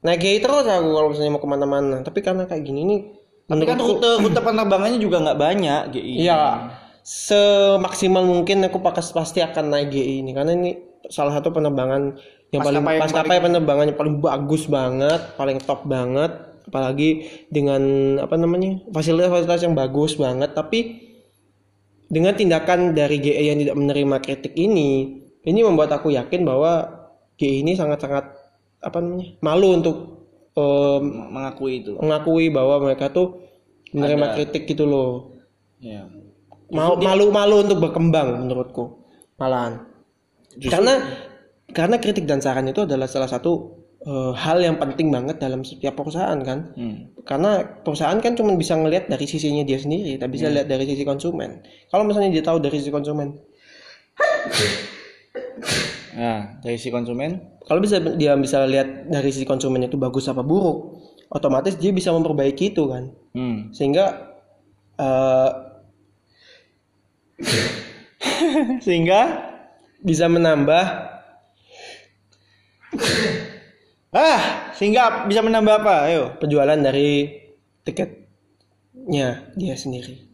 [0.07, 1.99] Naik GI terus aku kalau misalnya mau ke mana-mana.
[2.07, 3.01] Tapi karena kayak gini nih
[3.43, 6.23] Tapi kan rute rute penerbangannya juga nggak banyak GI.
[6.23, 6.71] Iya,
[7.03, 8.79] semaksimal mungkin aku
[9.11, 10.31] pasti akan naik GI ini.
[10.31, 10.79] Karena ini
[11.11, 12.15] salah satu penerbangan
[12.55, 16.31] yang paling Maskapai maskapai penerbangan yang paling bagus banget, paling top banget.
[16.63, 17.83] Apalagi dengan
[18.23, 20.55] apa namanya fasilitas-fasilitas yang bagus banget.
[20.55, 21.11] Tapi
[22.13, 26.85] dengan tindakan dari GE yang tidak menerima kritik ini ini membuat aku yakin bahwa
[27.41, 28.29] GE ini sangat-sangat
[28.85, 29.95] apa namanya malu untuk
[30.53, 31.97] em, mengakui itu.
[31.97, 33.41] mengakui bahwa mereka tuh
[33.89, 34.35] menerima Ada.
[34.37, 35.33] kritik gitu loh.
[35.81, 36.05] Ya
[36.73, 39.05] mau malu-malu untuk berkembang menurutku
[39.37, 39.85] malahan.
[40.57, 41.01] Karena
[41.69, 45.97] karena kritik dan saran itu adalah salah satu eh, hal yang penting banget dalam setiap
[45.97, 46.71] perusahaan kan?
[46.75, 47.09] Hmm.
[47.23, 51.07] karena perusahaan kan cuma bisa ngelihat dari sisinya dia sendiri tapi bisa lihat dari sisi
[51.07, 51.63] konsumen.
[51.87, 53.31] Kalau misalnya dia tahu dari sisi konsumen.
[56.13, 57.57] Nah dari si konsumen?
[57.65, 61.01] Kalau bisa dia bisa lihat dari sisi konsumen itu bagus apa buruk
[61.33, 63.09] otomatis dia bisa memperbaiki itu kan?
[63.33, 63.73] Hmm.
[63.73, 64.29] sehingga
[65.01, 65.51] eh,
[68.85, 69.49] sehingga?
[70.03, 70.83] bisa menambah
[74.13, 75.95] ah sehingga bisa menambah apa?
[76.09, 77.41] Ayo penjualan dari
[77.83, 80.29] tiketnya dia sendiri.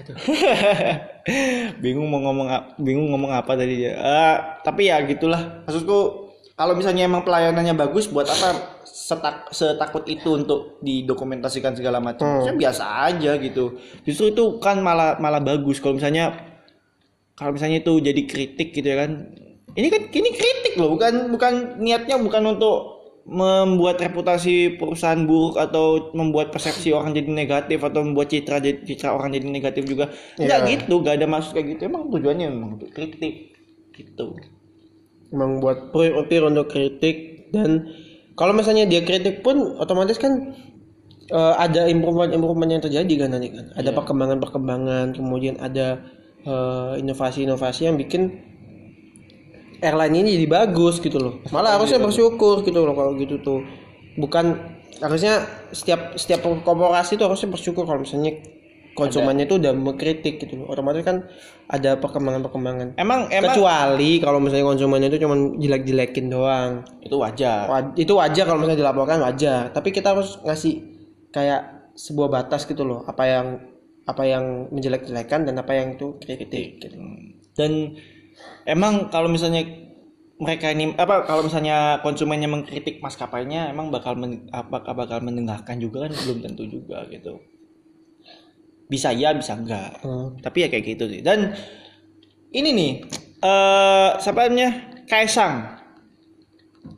[1.82, 2.48] Bingung mau ngomong
[2.80, 3.92] bingung ngomong apa tadi dia.
[4.00, 5.64] Ah, tapi ya gitulah.
[5.68, 12.28] Maksudku kalau misalnya emang pelayanannya bagus buat apa setak, setakut itu untuk didokumentasikan segala macam?
[12.28, 13.80] Maksudnya biasa aja gitu.
[14.04, 15.80] Justru itu kan malah malah bagus.
[15.80, 16.36] Kalau misalnya
[17.32, 19.32] kalau misalnya itu jadi kritik gitu ya kan
[19.78, 26.10] ini kan ini kritik loh bukan bukan niatnya bukan untuk membuat reputasi perusahaan buruk atau
[26.16, 30.10] membuat persepsi orang jadi negatif atau membuat citra jadi citra orang jadi negatif juga.
[30.40, 31.80] Enggak gitu gak ada maksud kayak gitu.
[31.86, 33.54] Emang tujuannya memang untuk kritik
[33.94, 34.34] gitu.
[35.30, 37.86] Memang buat prioritir untuk kritik dan
[38.34, 40.56] kalau misalnya dia kritik pun otomatis kan
[41.30, 43.70] eh, ada improvement improvement yang terjadi kan nanti kan.
[43.78, 46.02] Ada perkembangan perkembangan kemudian ada
[46.42, 48.49] eh, inovasi-inovasi yang bikin
[49.80, 51.34] airline ini jadi bagus gitu loh.
[51.50, 53.60] Malah harusnya bersyukur gitu loh kalau gitu tuh.
[54.16, 54.56] Bukan
[55.00, 58.36] harusnya setiap setiap korporasi itu harusnya bersyukur kalau misalnya
[58.92, 60.66] konsumennya itu udah mengkritik gitu loh.
[60.68, 61.24] Otomatis kan
[61.70, 63.00] ada perkembangan-perkembangan.
[63.00, 66.84] Emang emang kecuali kalau misalnya konsumen itu cuma jelek-jelekin doang.
[67.00, 67.64] Itu wajar.
[67.70, 69.72] Wa- itu wajar kalau misalnya dilaporkan wajar.
[69.72, 70.74] Tapi kita harus ngasih
[71.32, 73.06] kayak sebuah batas gitu loh.
[73.08, 73.46] Apa yang
[74.04, 76.98] apa yang menjelek-jelekan dan apa yang itu kritik gitu.
[77.54, 77.94] Dan
[78.66, 79.64] emang kalau misalnya
[80.40, 86.08] mereka ini apa kalau misalnya konsumennya mengkritik maskapainya emang bakal men, apakah bakal mendengarkan juga
[86.08, 86.16] kan?
[86.16, 87.36] Belum tentu juga gitu.
[88.88, 90.00] Bisa ya bisa enggak.
[90.00, 90.40] Hmm.
[90.40, 91.20] tapi ya kayak gitu sih.
[91.20, 91.52] Dan
[92.56, 92.92] ini nih
[93.44, 95.04] eh siapa namanya?
[95.04, 95.76] Kaisang.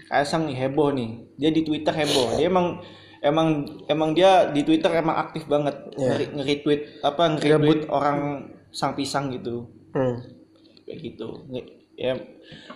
[0.07, 1.27] Kaisang nih heboh nih.
[1.35, 2.39] Dia di Twitter heboh.
[2.39, 2.79] Dia emang
[3.27, 5.75] emang emang dia di Twitter emang aktif banget.
[5.99, 9.67] Ngeri nge-retweet apa nge-retweet orang sang pisang gitu.
[9.91, 10.42] Hmm.
[10.93, 11.29] Kayak gitu.
[11.93, 12.15] Ya.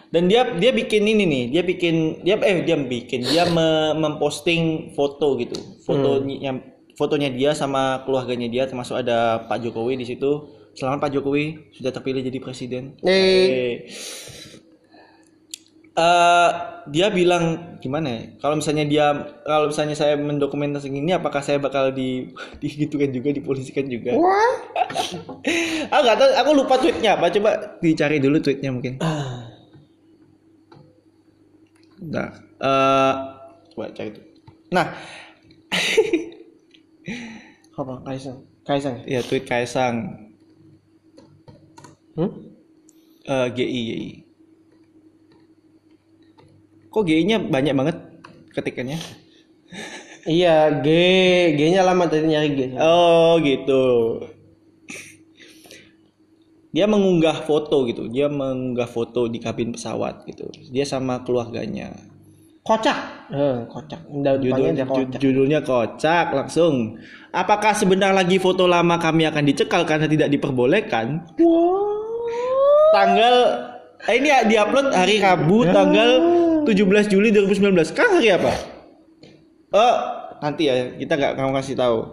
[0.09, 4.93] Dan dia dia bikin ini nih dia bikin dia eh dia bikin dia me- memposting
[4.93, 5.57] foto gitu.
[5.85, 6.53] Fotonya
[6.97, 10.49] fotonya dia sama keluarganya dia termasuk ada Pak Jokowi di situ.
[10.73, 12.97] Selamat Pak Jokowi sudah terpilih jadi presiden.
[13.01, 13.75] Eh, Eh,
[15.97, 16.51] eh,
[16.87, 18.23] dia bilang gimana ya?
[18.39, 19.07] Kalau misalnya dia,
[19.43, 22.31] kalau misalnya saya mendokumentasikan ini, apakah saya bakal di
[22.63, 24.15] digitukan juga, dipolisikan juga?
[24.15, 24.55] wah
[25.93, 27.33] Aku nggak tahu, aku lupa tweetnya apa.
[27.33, 29.01] Coba dicari dulu tweetnya mungkin.
[29.03, 29.57] Ah,
[31.97, 32.29] Nah,
[32.61, 33.15] eh,
[33.73, 34.25] coba cari tuh.
[34.73, 34.93] Nah,
[37.81, 39.97] apa Kaisang Kaisang ya tweet Kaisang,
[42.21, 42.31] hmm?
[43.25, 44.26] eh, GI, GI.
[46.97, 47.97] Kok GI-nya banyak banget
[48.57, 48.97] ketikannya?
[50.25, 50.89] iya G
[51.53, 53.85] G nya lama tadi nyari G Oh gitu.
[56.73, 58.09] Dia mengunggah foto gitu.
[58.09, 60.49] Dia mengunggah foto di kabin pesawat gitu.
[60.73, 61.93] Dia sama keluarganya.
[62.67, 66.97] kocak eh, kocak udah Judul, depannya dia ju- kocak judulnya kocak langsung.
[67.31, 71.29] Apakah sebentar lagi foto lama kami akan dicekal karena tidak diperbolehkan?
[72.91, 73.35] Tanggal
[74.09, 76.11] eh, ini ya diupload hari Rabu tanggal
[76.67, 77.95] 17 Juli 2019.
[77.95, 78.53] Kan hari apa?
[79.71, 79.97] Oh,
[80.43, 82.13] nanti ya kita nggak mau kasih tahu.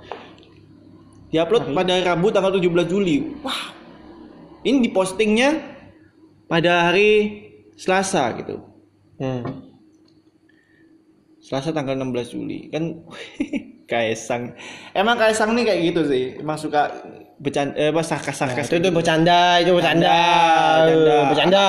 [1.33, 3.17] Diupload pada hari Rabu tanggal 17 Juli.
[3.41, 3.73] Wah.
[4.63, 5.59] Ini dipostingnya
[6.45, 7.41] pada hari
[7.73, 8.61] Selasa gitu.
[9.17, 9.43] hmm.
[11.41, 12.69] Selasa tanggal 16 Juli.
[12.69, 13.01] Kan
[13.89, 14.55] Kaisang.
[14.95, 16.23] Emang Kaisang nih kayak gitu sih.
[16.39, 16.87] Emang suka
[17.43, 18.71] bercanda eh apa sarkas-sarkas.
[18.71, 20.15] itu itu bercanda itu bercanda
[20.87, 21.17] Bercanda.
[21.27, 21.65] bercanda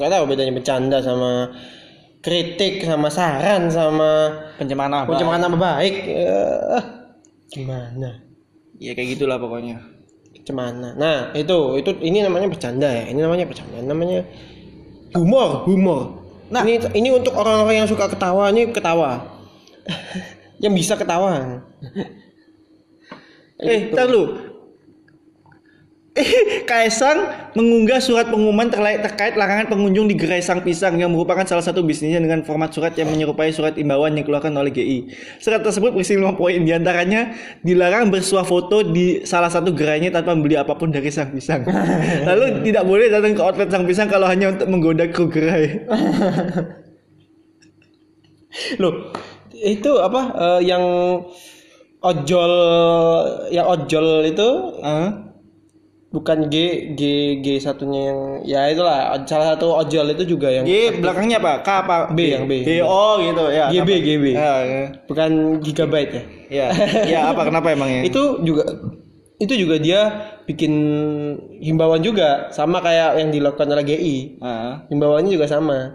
[0.00, 1.52] nggak tahu bedanya bercanda sama
[2.24, 5.12] kritik sama saran sama pencemaran apa?
[5.12, 5.94] pencemaran nama baik.
[6.08, 6.82] Eh,
[7.52, 8.24] gimana?
[8.80, 9.76] Ya kayak gitulah pokoknya.
[10.40, 10.96] gimana?
[10.96, 13.12] Nah itu itu ini namanya bercanda ya.
[13.12, 13.76] Ini namanya bercanda.
[13.84, 14.24] Namanya
[15.12, 16.16] humor humor.
[16.50, 16.64] Nah.
[16.66, 19.20] ini ini untuk orang-orang yang suka ketawa ini ketawa.
[20.60, 21.64] Yang bisa ketawa.
[23.60, 24.49] Eh, ntar lu.
[26.70, 31.82] Kaisang mengunggah surat pengumuman terkait, larangan pengunjung di Gerai Sang Pisang yang merupakan salah satu
[31.82, 34.98] bisnisnya dengan format surat yang menyerupai surat imbauan yang dikeluarkan oleh GI.
[35.42, 40.36] Surat tersebut berisi lima poin di antaranya dilarang bersuah foto di salah satu gerainya tanpa
[40.36, 41.64] membeli apa pun dari Sang Pisang.
[42.28, 45.68] Lalu tidak boleh datang ke outlet Sang Pisang kalau hanya untuk menggoda kru gerai.
[48.82, 49.14] loh
[49.54, 50.82] itu apa eh, yang
[52.00, 52.52] ojol
[53.52, 54.48] yang ojol itu
[54.80, 55.29] Ah,
[56.10, 56.56] bukan G
[56.92, 57.02] G
[57.38, 61.62] G satunya yang ya itulah salah satu ojol itu juga yang G belakangnya apa?
[61.62, 61.96] K apa?
[62.10, 62.66] B yang B.
[62.66, 63.70] B O gitu ya.
[63.70, 64.02] GB, apa?
[64.02, 64.24] GB.
[64.30, 64.82] Ya, ya.
[65.06, 66.66] bukan gigabyte ya Ya,
[67.06, 68.02] ya apa kenapa emangnya?
[68.02, 68.66] itu juga
[69.38, 70.00] itu juga dia
[70.44, 70.72] bikin
[71.56, 74.82] himbauan juga sama kayak yang dilakukan oleh GI Ah.
[74.90, 75.94] himbauannya juga sama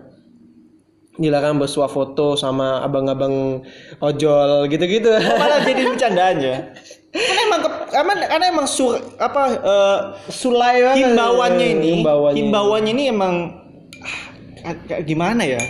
[1.15, 3.63] dilarang bersuah foto sama abang-abang
[3.99, 6.55] ojol gitu-gitu Oh, malah jadi bercandaan ya.
[7.15, 13.03] Karena emang ke, emang, karena emang sur apa eh, sulai himbauannya ini himbauannya, himbauannya ini
[13.07, 13.33] emang
[14.61, 15.61] ah, kayak gimana ya?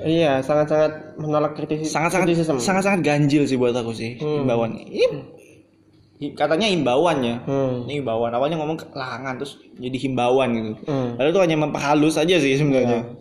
[0.00, 4.48] iya sangat-sangat menolak kritis Sangat-sangat sangat-sangat ganjil sih buat aku sih Hmm.
[4.48, 4.72] himbauan.
[4.80, 7.36] Ini katanya himbauan ya.
[7.44, 7.84] Hmm.
[7.84, 8.32] Ini himbauan.
[8.32, 10.72] Awalnya ngomong larangan terus jadi himbauan gitu.
[10.88, 11.20] Hmm.
[11.20, 13.12] Lalu itu hanya memperhalus aja sih sebenarnya.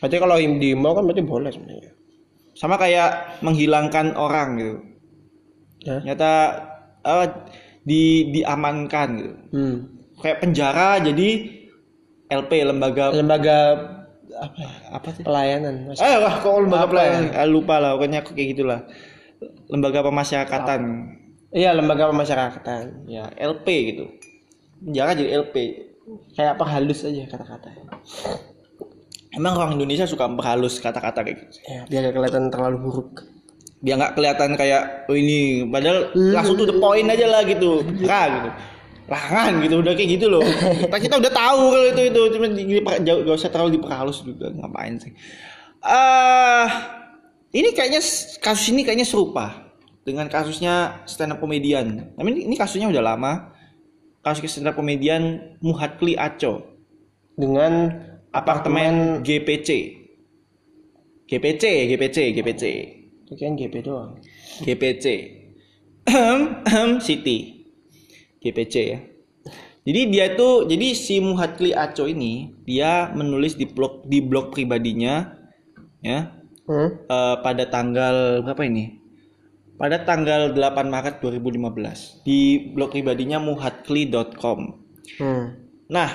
[0.00, 1.92] Berarti kalau him- dihimbau kan berarti boleh sebenarnya.
[2.52, 4.76] Sama kayak menghilangkan orang gitu.
[5.80, 6.04] Ya.
[6.04, 6.32] Nyata
[7.04, 7.26] eh,
[7.84, 9.34] di diamankan gitu.
[9.54, 9.76] Hmm.
[10.20, 11.28] Kayak penjara jadi
[12.30, 13.58] LP lembaga Lembaga
[14.30, 14.70] apa ya?
[14.94, 15.22] apa sih?
[15.26, 15.74] Pelayanan.
[15.90, 17.24] Eh wah kok lembaga Apa pelayanan?
[17.34, 18.80] Ah, lupa lah pokoknya kok kayak gitulah.
[19.72, 20.80] Lembaga pemasyarakatan.
[21.50, 23.10] Iya, lembaga pemasyarakatan.
[23.10, 24.04] Ya, LP gitu.
[24.84, 25.54] Penjara jadi LP.
[26.38, 27.68] Kayak apa halus aja kata-kata.
[29.30, 31.54] Emang orang Indonesia suka memperhalus kata-kata kayak gitu.
[31.70, 33.26] Ya, biar kelihatan terlalu buruk.
[33.80, 37.80] Biar nggak kelihatan kayak oh ini padahal langsung to the point aja lah gitu.
[38.04, 38.48] Kah gitu.
[39.10, 40.44] Larangan gitu udah kayak gitu loh.
[40.44, 42.46] Kita, kita udah tahu kalau itu itu cuma
[43.02, 45.12] jauh- gak usah terlalu diperhalus juga ngapain sih.
[45.80, 46.68] Ah,
[47.50, 48.04] ini kayaknya
[48.38, 49.72] kasus ini kayaknya serupa
[50.04, 52.12] dengan kasusnya stand up comedian.
[52.14, 53.32] Tapi ini, ini kasusnya udah lama.
[54.20, 56.68] Kasus stand up comedian Muhatli Aco
[57.32, 57.88] Dengan
[58.30, 59.96] apartemen GPC.
[61.24, 62.64] GPC, GPC, GPC.
[63.38, 64.18] Kan GP doang.
[64.62, 65.06] GPC.
[67.06, 67.68] City.
[68.40, 68.98] GPC ya.
[69.80, 75.34] Jadi dia tuh jadi si Muhatli Aco ini dia menulis di blog di blog pribadinya
[76.04, 76.40] ya
[76.70, 77.02] Hmm?
[77.02, 79.02] eh, pada tanggal berapa ini?
[79.74, 84.78] Pada tanggal 8 Maret 2015 di blog pribadinya muhatli.com.
[85.18, 85.56] Hmm.
[85.90, 86.10] Nah,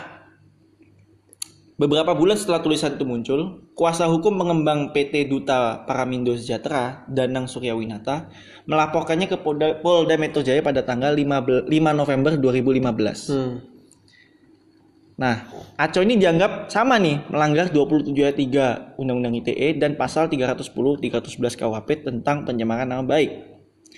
[1.76, 8.32] beberapa bulan setelah tulisan itu muncul, kuasa hukum pengembang PT Duta Paramindo Sejahtera, Danang Suryawinata,
[8.66, 13.36] melaporkannya ke Polda, Polda Metro Jaya pada tanggal 5, 5 November 2015.
[13.36, 13.54] Hmm.
[15.16, 15.48] Nah,
[15.80, 21.56] Aco ini dianggap sama nih melanggar 27 ayat 3 Undang-Undang ITE dan pasal 310 311
[21.56, 23.32] KUHP tentang pencemaran nama baik.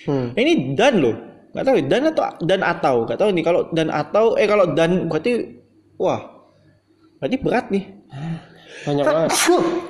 [0.06, 0.34] Hmm.
[0.34, 1.16] Ini dan loh.
[1.54, 4.66] Nggak tahu ya, dan atau dan atau nggak tahu nih kalau dan atau eh kalau
[4.76, 5.58] dan berarti
[5.96, 6.20] wah
[7.18, 7.84] berarti berat nih
[8.86, 9.30] Banyak banget.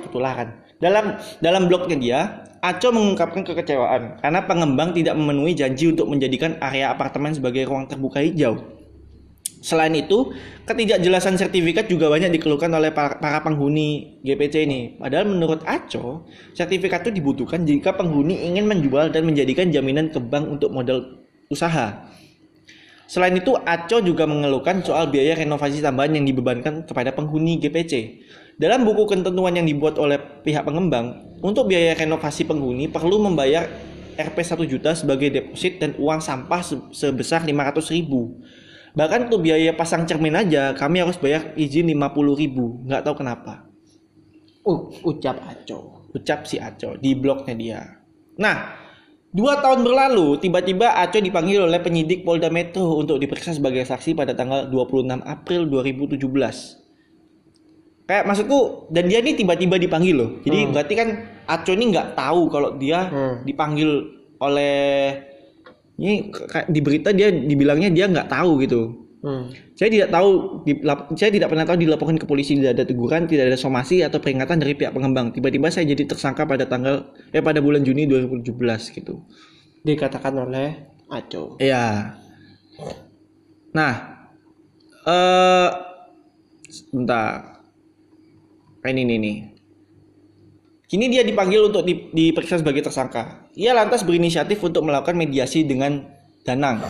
[0.07, 0.49] ketularan
[0.79, 2.19] dalam dalam blognya dia
[2.59, 8.19] Aco mengungkapkan kekecewaan karena pengembang tidak memenuhi janji untuk menjadikan area apartemen sebagai ruang terbuka
[8.19, 8.79] hijau
[9.59, 10.31] Selain itu,
[10.63, 14.95] ketidakjelasan sertifikat juga banyak dikeluhkan oleh para, para penghuni GPC ini.
[14.95, 16.23] Padahal menurut Aco,
[16.55, 22.07] sertifikat itu dibutuhkan jika penghuni ingin menjual dan menjadikan jaminan ke bank untuk modal usaha.
[23.03, 28.23] Selain itu, Aco juga mengeluhkan soal biaya renovasi tambahan yang dibebankan kepada penghuni GPC.
[28.59, 33.71] Dalam buku ketentuan yang dibuat oleh pihak pengembang, untuk biaya renovasi penghuni perlu membayar
[34.19, 38.43] Rp 1 juta sebagai deposit dan uang sampah se- sebesar 500 ribu.
[38.99, 42.83] Bahkan untuk biaya pasang cermin aja kami harus bayar izin 50 ribu.
[42.83, 43.63] Nggak tahu kenapa.
[44.67, 46.11] Uh, ucap aco.
[46.11, 47.81] Ucap si Aco di blognya dia.
[48.35, 48.75] Nah,
[49.31, 54.35] dua tahun berlalu tiba-tiba Aco dipanggil oleh penyidik Polda Metro untuk diperiksa sebagai saksi pada
[54.35, 56.88] tanggal 26 April 2017.
[58.09, 60.29] Kayak maksudku dan dia ini tiba-tiba dipanggil loh.
[60.41, 61.09] Jadi berarti kan
[61.45, 63.45] Aco ini nggak tahu kalau dia Hmm.
[63.45, 63.89] dipanggil
[64.41, 65.13] oleh
[65.95, 68.81] ini kayak di berita dia dibilangnya dia nggak tahu gitu.
[69.19, 69.51] Hmm.
[69.75, 73.51] Saya tidak tahu, dilap- saya tidak pernah tahu dilaporkan ke polisi tidak ada teguran, tidak
[73.51, 75.29] ada somasi atau peringatan dari pihak pengembang.
[75.29, 79.21] Tiba-tiba saya jadi tersangka pada tanggal eh pada bulan Juni 2017 gitu.
[79.83, 80.69] Dikatakan oleh
[81.11, 81.59] aco.
[81.59, 82.15] Iya.
[83.69, 83.93] Nah,
[85.03, 85.69] eh
[86.71, 87.58] sebentar.
[88.79, 89.37] Ini nih nih.
[90.89, 93.45] Kini dia dipanggil untuk di- diperiksa sebagai tersangka.
[93.53, 96.01] Ia lantas berinisiatif untuk melakukan mediasi dengan
[96.41, 96.81] Danang.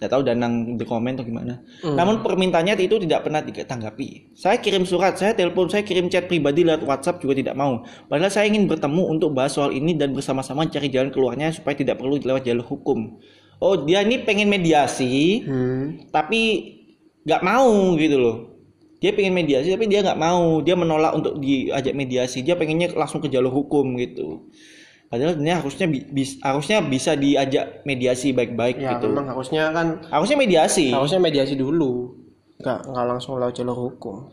[0.00, 1.60] Tidak tahu Danang berkomen atau gimana.
[1.84, 4.32] Namun permintaannya itu tidak pernah ditanggapi.
[4.32, 7.84] Saya kirim surat, saya telepon, saya kirim chat pribadi lewat WhatsApp juga tidak mau.
[8.08, 12.00] Padahal saya ingin bertemu untuk bahas soal ini dan bersama-sama cari jalan keluarnya supaya tidak
[12.00, 13.20] perlu lewat jalur hukum.
[13.60, 16.08] Oh dia ini pengen mediasi, Hmm.
[16.08, 16.40] tapi
[17.28, 18.36] nggak mau gitu loh
[19.00, 20.60] dia pengen mediasi tapi dia nggak mau.
[20.60, 22.40] Dia menolak untuk diajak mediasi.
[22.40, 24.44] Dia pengennya langsung ke jalur hukum gitu.
[25.08, 29.10] Padahal sebenarnya harusnya bi- bis- harusnya bisa diajak mediasi baik-baik Ya gitu.
[29.10, 30.94] memang harusnya kan harusnya mediasi.
[30.94, 32.14] harusnya mediasi dulu.
[32.62, 34.30] Nggak nggak langsung lewat jalur hukum.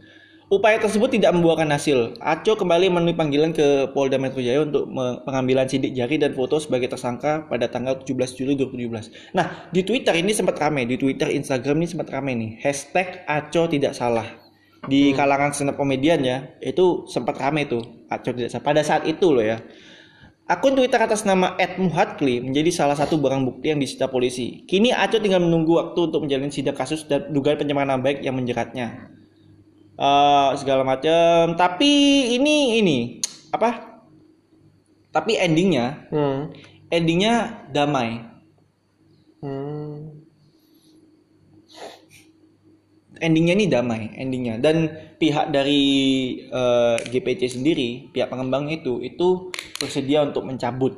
[0.48, 2.16] upaya tersebut tidak membuahkan hasil.
[2.24, 4.88] Aco kembali memenuhi panggilan ke Polda Metro Jaya untuk
[5.28, 10.16] pengambilan sidik jari dan foto sebagai tersangka pada tanggal 17 Juli 2017 nah di Twitter
[10.16, 12.52] ini sempat ramai di Twitter Instagram ini sempat ramai nih.
[12.64, 14.47] Hashtag Aco tidak salah
[14.86, 17.82] di kalangan stand up komedian ya itu sempat ramai tuh
[18.62, 19.58] pada saat itu loh ya
[20.48, 24.64] Akun Twitter atas nama @muhadkli menjadi salah satu barang bukti yang disita polisi.
[24.64, 28.32] Kini Aco tinggal menunggu waktu untuk menjalani sidang kasus dan dugaan pencemaran nama baik yang
[28.40, 29.12] menjeratnya.
[30.00, 31.52] Eh, segala macam.
[31.60, 31.92] Tapi
[32.40, 32.98] ini ini
[33.52, 34.00] apa?
[35.12, 36.56] Tapi endingnya, Hmm.
[36.88, 38.24] endingnya damai.
[39.44, 39.77] Hmm.
[43.18, 44.62] Endingnya ini damai, endingnya.
[44.62, 45.84] Dan pihak dari
[46.48, 49.50] eh, GPC sendiri, pihak pengembang itu, itu
[49.82, 50.94] bersedia untuk mencabut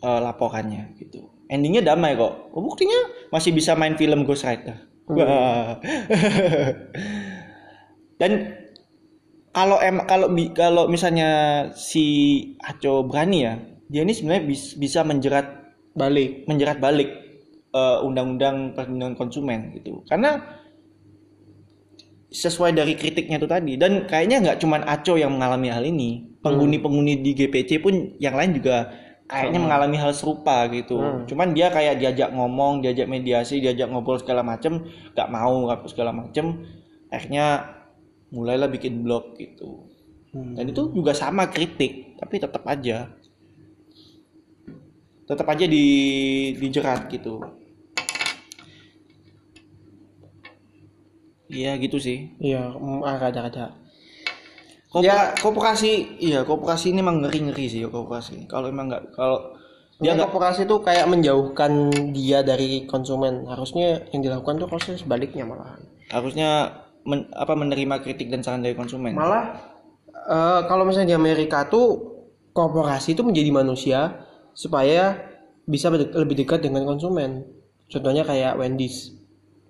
[0.00, 1.26] eh, laporannya gitu.
[1.46, 2.50] Endingnya damai kok.
[2.52, 4.76] Oh, buktinya masih bisa main film Ghost Rider.
[5.06, 5.78] Wah.
[8.20, 8.32] Dan
[9.52, 11.30] kalau em kalau kalau misalnya
[11.76, 12.04] si
[12.60, 13.54] Aco berani ya,
[13.86, 15.46] dia ini sebenarnya bis- bisa menjerat
[15.96, 16.44] Balik.
[16.44, 17.08] menjerat balik
[17.72, 20.04] eh, undang-undang perlindungan konsumen gitu.
[20.10, 20.42] Karena
[22.30, 23.72] sesuai dari kritiknya itu tadi.
[23.78, 28.56] Dan kayaknya nggak cuman Aco yang mengalami hal ini, penghuni-penghuni di GPC pun yang lain
[28.56, 28.90] juga
[29.26, 31.26] kayaknya mengalami hal serupa gitu.
[31.26, 36.14] Cuman dia kayak diajak ngomong, diajak mediasi, diajak ngobrol segala macem, nggak mau apa segala
[36.14, 36.62] macem,
[37.10, 37.74] akhirnya
[38.30, 39.86] mulailah bikin blog gitu.
[40.36, 43.08] Dan itu juga sama kritik, tapi tetap aja.
[45.26, 45.86] Tetap aja di
[46.54, 47.40] dijerat gitu.
[51.46, 52.34] Iya gitu sih.
[52.36, 53.66] Iya, mm, ada ada ada.
[54.86, 55.34] Koper- Ya.
[55.36, 58.46] Koperasi, iya koperasi ini emang ngeri ngeri sih koperasi.
[58.46, 59.54] Kalau emang nggak kalau
[59.96, 61.72] dia Dia nggak korporasi itu kayak menjauhkan
[62.12, 63.44] dia dari konsumen.
[63.44, 65.82] Harusnya yang dilakukan tuh harusnya sebaliknya malahan.
[66.06, 66.70] harusnya
[67.02, 69.10] men- apa menerima kritik dan saran dari konsumen.
[69.10, 69.58] Malah
[70.12, 72.14] eh, kalau misalnya di Amerika tuh
[72.52, 74.22] korporasi itu menjadi manusia
[74.54, 75.18] supaya
[75.64, 77.42] bisa lebih dekat dengan konsumen.
[77.86, 79.15] Contohnya kayak Wendy's.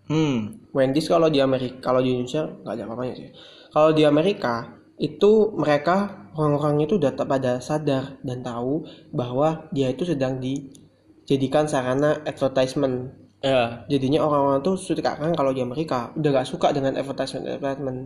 [0.06, 0.62] Hmm.
[0.70, 3.28] Wendy's kalau di Amerika, kalau di Indonesia nggak ada apa-apanya sih.
[3.74, 4.54] Kalau di Amerika
[4.96, 12.22] itu mereka orang-orang itu udah pada sadar dan tahu bahwa dia itu sedang dijadikan sarana
[12.24, 13.12] advertisement.
[13.44, 13.84] Ya.
[13.92, 18.00] Jadinya orang-orang tuh suka kan kalau di Amerika udah gak suka dengan advertisement advertisement,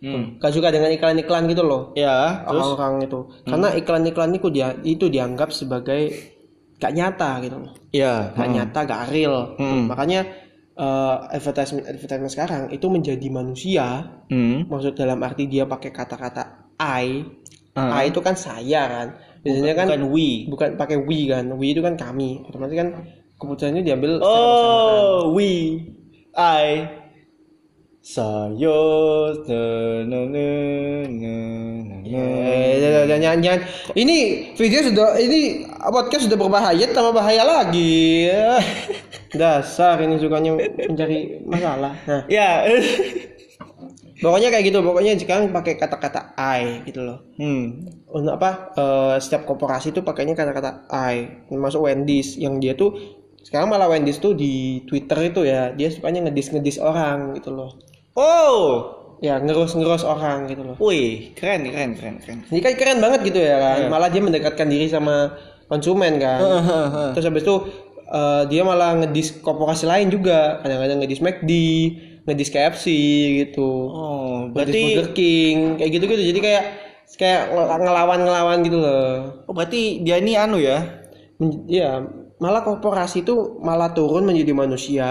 [0.00, 0.40] Hmm.
[0.40, 2.40] gak suka dengan iklan-iklan gitu loh Ya.
[2.48, 3.20] Terus orang-orang itu.
[3.44, 6.08] Karena iklan-iklan itu dia itu dianggap sebagai
[6.80, 8.32] gak nyata gitu loh, ya.
[8.32, 9.52] gak nyata, gak real.
[9.60, 9.92] Hmm.
[9.92, 10.39] Makanya
[10.80, 13.86] eh, advertisement advertisement sekarang itu menjadi manusia
[14.32, 14.64] Hmm.
[14.64, 16.42] maksud dalam arti dia pakai kata-kata
[16.80, 17.20] I
[17.70, 18.02] Ah.
[18.02, 19.08] I itu kan saya kan
[19.46, 20.50] biasanya kan Bukan we.
[20.50, 22.88] bukan pakai we kan we itu kan kami otomatis kan
[23.38, 24.20] keputusannya diambil.
[24.20, 25.80] Oh, we,
[26.36, 26.84] I,
[33.44, 33.60] jangan.
[33.92, 34.16] Ini
[34.56, 38.24] video sudah, ini podcast sudah berbahaya, tambah bahaya lagi.
[39.40, 40.56] Dasar ini sukanya
[40.88, 41.92] mencari masalah.
[42.08, 42.64] Nah, Ya.
[44.24, 44.80] pokoknya kayak gitu.
[44.80, 47.20] Pokoknya sekarang pakai kata-kata I gitu loh.
[47.36, 47.84] hmm.
[48.08, 48.72] Untuk apa?
[48.80, 51.44] eh, setiap korporasi itu pakainya kata-kata I.
[51.52, 52.96] Termasuk Wendy's yang dia tuh
[53.44, 57.89] sekarang malah Wendy's tuh di Twitter itu ya dia sukanya ngedis-ngedis orang gitu loh.
[58.14, 60.76] Oh, Ya ngerus-ngerus orang gitu loh.
[60.80, 62.38] wih, keren, keren, keren, keren.
[62.48, 63.92] Ini kan keren banget gitu ya kan.
[63.92, 65.36] Malah dia mendekatkan diri sama
[65.68, 66.40] konsumen kan.
[67.12, 67.56] Terus habis itu
[68.08, 70.64] eh, dia malah ngedis korporasi lain juga.
[70.64, 71.50] Kadang-kadang ngedis McD,
[72.24, 72.86] ngedis KFC
[73.44, 73.68] gitu.
[73.86, 76.22] Oh, Ngedis berarti, Burger King, kayak gitu-gitu.
[76.32, 76.64] Jadi kayak
[77.12, 79.44] kayak ngel- ngelawan-ngelawan gitu loh.
[79.44, 80.80] oh berarti dia ini anu ya?
[81.36, 82.00] Men- ya,
[82.40, 85.08] malah korporasi itu malah turun menjadi manusia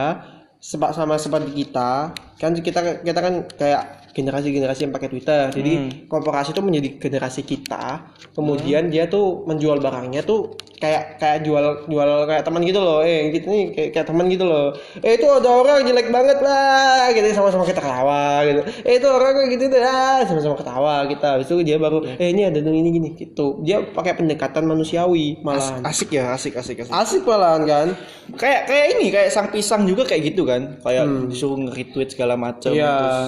[0.58, 2.18] sebab sama seperti kita.
[2.40, 5.54] Kan kita kita kan kayak generasi-generasi yang pakai Twitter.
[5.54, 5.74] Jadi
[6.10, 8.16] korporasi itu menjadi generasi kita.
[8.34, 13.00] Kemudian dia tuh menjual barangnya tuh kayak kayak jual jual kayak teman gitu loh.
[13.04, 14.74] Eh gitu nih kayak, kayak teman gitu loh.
[15.04, 17.28] Eh itu ada orang jelek banget lah gitu.
[17.36, 18.62] Sama-sama kita ketawa gitu.
[18.84, 22.28] Eh itu orang kayak gitu deh ah, sama-sama ketawa kita habis itu dia baru eh
[22.34, 23.62] ini ada yang ini gini gitu.
[23.62, 25.86] Dia pakai pendekatan manusiawi malahan.
[25.86, 26.92] Asik ya asik asik asik.
[26.92, 27.88] Asik malahan kan?
[28.36, 30.82] Kayak kayak ini kayak sang pisang juga kayak gitu kan.
[30.82, 32.70] Kayak disuruh nge-retweet segala macam.
[32.70, 32.78] Hmm.
[32.78, 32.94] Iya.
[32.94, 33.20] terus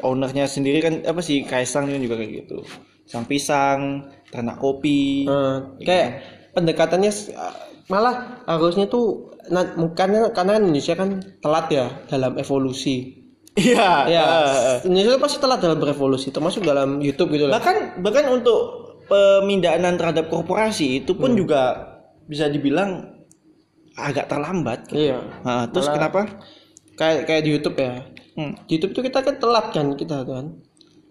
[0.00, 2.64] ownernya sendiri kan apa sih Kaisang juga kayak gitu.
[3.04, 5.26] Sang pisang ternak kopi.
[5.26, 6.08] Eh, kayak
[6.50, 7.28] pendekatannya s-
[7.86, 13.18] malah harusnya tuh nah, karena karena Indonesia kan telat ya dalam evolusi.
[13.52, 14.06] Iya.
[14.06, 14.78] Ya eh.
[14.86, 18.58] Indonesia pasti telat dalam berevolusi termasuk dalam YouTube gitu lah bahkan bahkan untuk
[19.04, 21.20] pemindahan terhadap korporasi itu Hmm.
[21.20, 21.62] pun juga
[22.24, 23.10] bisa dibilang
[23.92, 25.18] agak terlambat iya.
[25.42, 26.20] Nah, terus Malah- kenapa
[27.00, 28.04] kayak kayak di YouTube ya.
[28.36, 28.52] Hmm.
[28.68, 30.60] di YouTube tuh kita kan telat kan kita kan.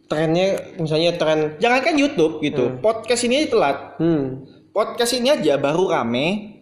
[0.05, 2.77] Trennya misalnya tren jangankan YouTube gitu.
[2.79, 3.77] Podcast ini aja telat.
[3.97, 4.45] Hmm.
[4.69, 6.57] Podcast ini aja baru rame.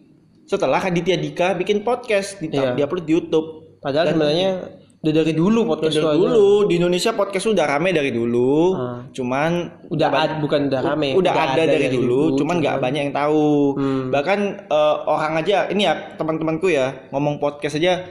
[0.48, 2.72] Setelah Raditya Dika bikin podcast di Iya.
[2.72, 3.48] diupload di YouTube.
[3.84, 4.50] Padahal sebenarnya
[4.98, 6.18] udah dari dulu podcast dari tuh ada.
[6.18, 6.48] dulu.
[6.66, 8.52] Di Indonesia podcast udah rame dari dulu.
[8.74, 9.00] Ah.
[9.08, 9.50] cuman
[9.88, 13.48] udah ada bukan udah rame udah ada, dari, dulu, cuman nggak cuman- banyak yang tahu.
[13.78, 14.04] Hmm.
[14.10, 18.04] bahkan eh, orang aja ini ya teman-temanku ya ngomong podcast aja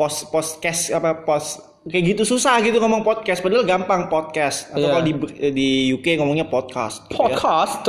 [0.00, 4.72] post podcast apa post kayak gitu susah gitu ngomong podcast padahal gampang podcast.
[4.72, 4.92] Atau Iya.
[4.96, 5.12] kalau di
[5.52, 7.36] di UK ngomongnya podcast gitu ya.
[7.36, 7.84] podcast?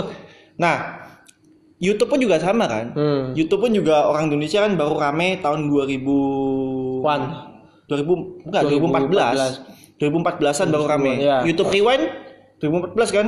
[0.60, 0.76] Nah
[1.80, 2.92] YouTube pun juga sama kan?
[2.92, 3.24] Hmm.
[3.32, 6.04] YouTube pun juga orang Indonesia kan baru rame tahun 2000
[7.00, 7.26] One.
[7.88, 11.14] 2000 enggak 2014 2014-an baru rame.
[11.16, 11.38] Iya.
[11.48, 12.04] YouTube Rewind
[12.60, 13.28] 2014 kan?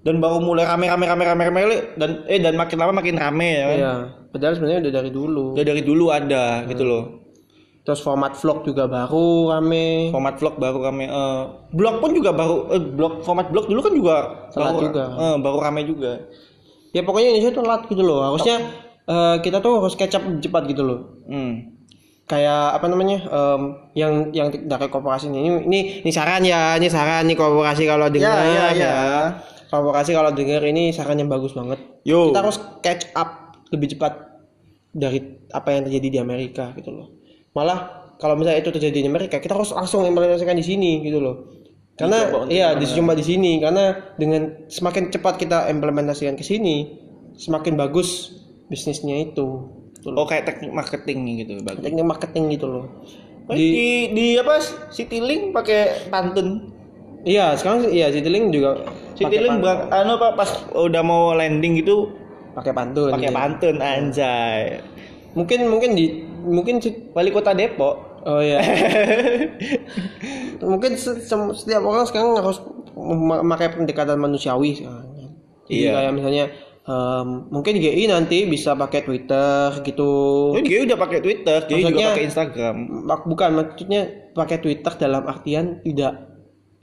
[0.00, 1.60] Dan baru mulai rame rame rame rame rame
[1.98, 3.78] dan eh dan makin lama makin rame ya kan?
[3.78, 3.92] Iya.
[4.30, 5.44] Padahal sebenarnya udah dari dulu.
[5.58, 7.04] Udah dari dulu ada gitu loh
[7.90, 10.14] terus format vlog juga baru rame.
[10.14, 11.42] Format vlog baru rame eh,
[11.74, 14.16] blog pun juga baru eh, blog format blog dulu kan juga
[14.54, 15.04] Telat baru, juga.
[15.18, 16.12] eh, baru rame juga.
[16.94, 18.22] Ya pokoknya Indonesia tuh telat gitu loh.
[18.22, 18.56] Harusnya
[19.10, 21.00] eh, kita tuh harus catch up cepat gitu loh.
[21.26, 21.82] Hmm.
[22.30, 23.62] kayak apa namanya em,
[23.98, 25.66] yang yang dari korporasi ini.
[25.66, 28.94] Ini ini saran ya ini saran nih korporasi kalau dengar ya, ya.
[29.66, 31.82] korporasi kalau dengar ini saran yang bagus banget.
[32.06, 32.30] Yo.
[32.30, 34.14] Kita harus catch up lebih cepat
[34.94, 37.19] dari apa yang terjadi di Amerika gitu loh
[37.56, 41.36] malah kalau misalnya itu terjadi di Amerika kita harus langsung implementasikan di sini gitu loh.
[41.96, 43.60] Karena iya dicoba di sini.
[43.60, 46.96] Karena dengan semakin cepat kita implementasikan ke sini
[47.36, 48.36] semakin bagus
[48.68, 49.80] bisnisnya itu.
[50.00, 50.24] Gitu loh.
[50.24, 52.84] oh kayak teknik marketing gitu bagus teknik marketing gitu loh.
[53.50, 56.72] Di, di di apa Citylink pakai pantun?
[57.24, 58.80] Iya sekarang iya Citylink juga
[59.12, 62.16] Citylink bak anu pak pas udah mau landing gitu
[62.56, 63.12] pakai pantun.
[63.12, 64.80] pakai pantun anjay
[65.32, 66.04] mungkin mungkin di
[66.40, 66.78] mungkin
[67.10, 68.60] wali kota Depok oh iya
[70.62, 72.60] mungkin setiap orang sekarang harus
[72.92, 75.30] mem- memakai pendekatan manusiawi sekarang kan.
[75.64, 75.90] Jadi Iya.
[75.94, 76.44] kayak misalnya
[76.82, 80.10] em, mungkin GI nanti bisa pakai Twitter gitu
[80.60, 82.74] dia udah pakai Twitter, juga Maksudnya- pakai Instagram.
[83.24, 84.00] Bukan maksudnya
[84.30, 86.12] pakai Twitter dalam artian tidak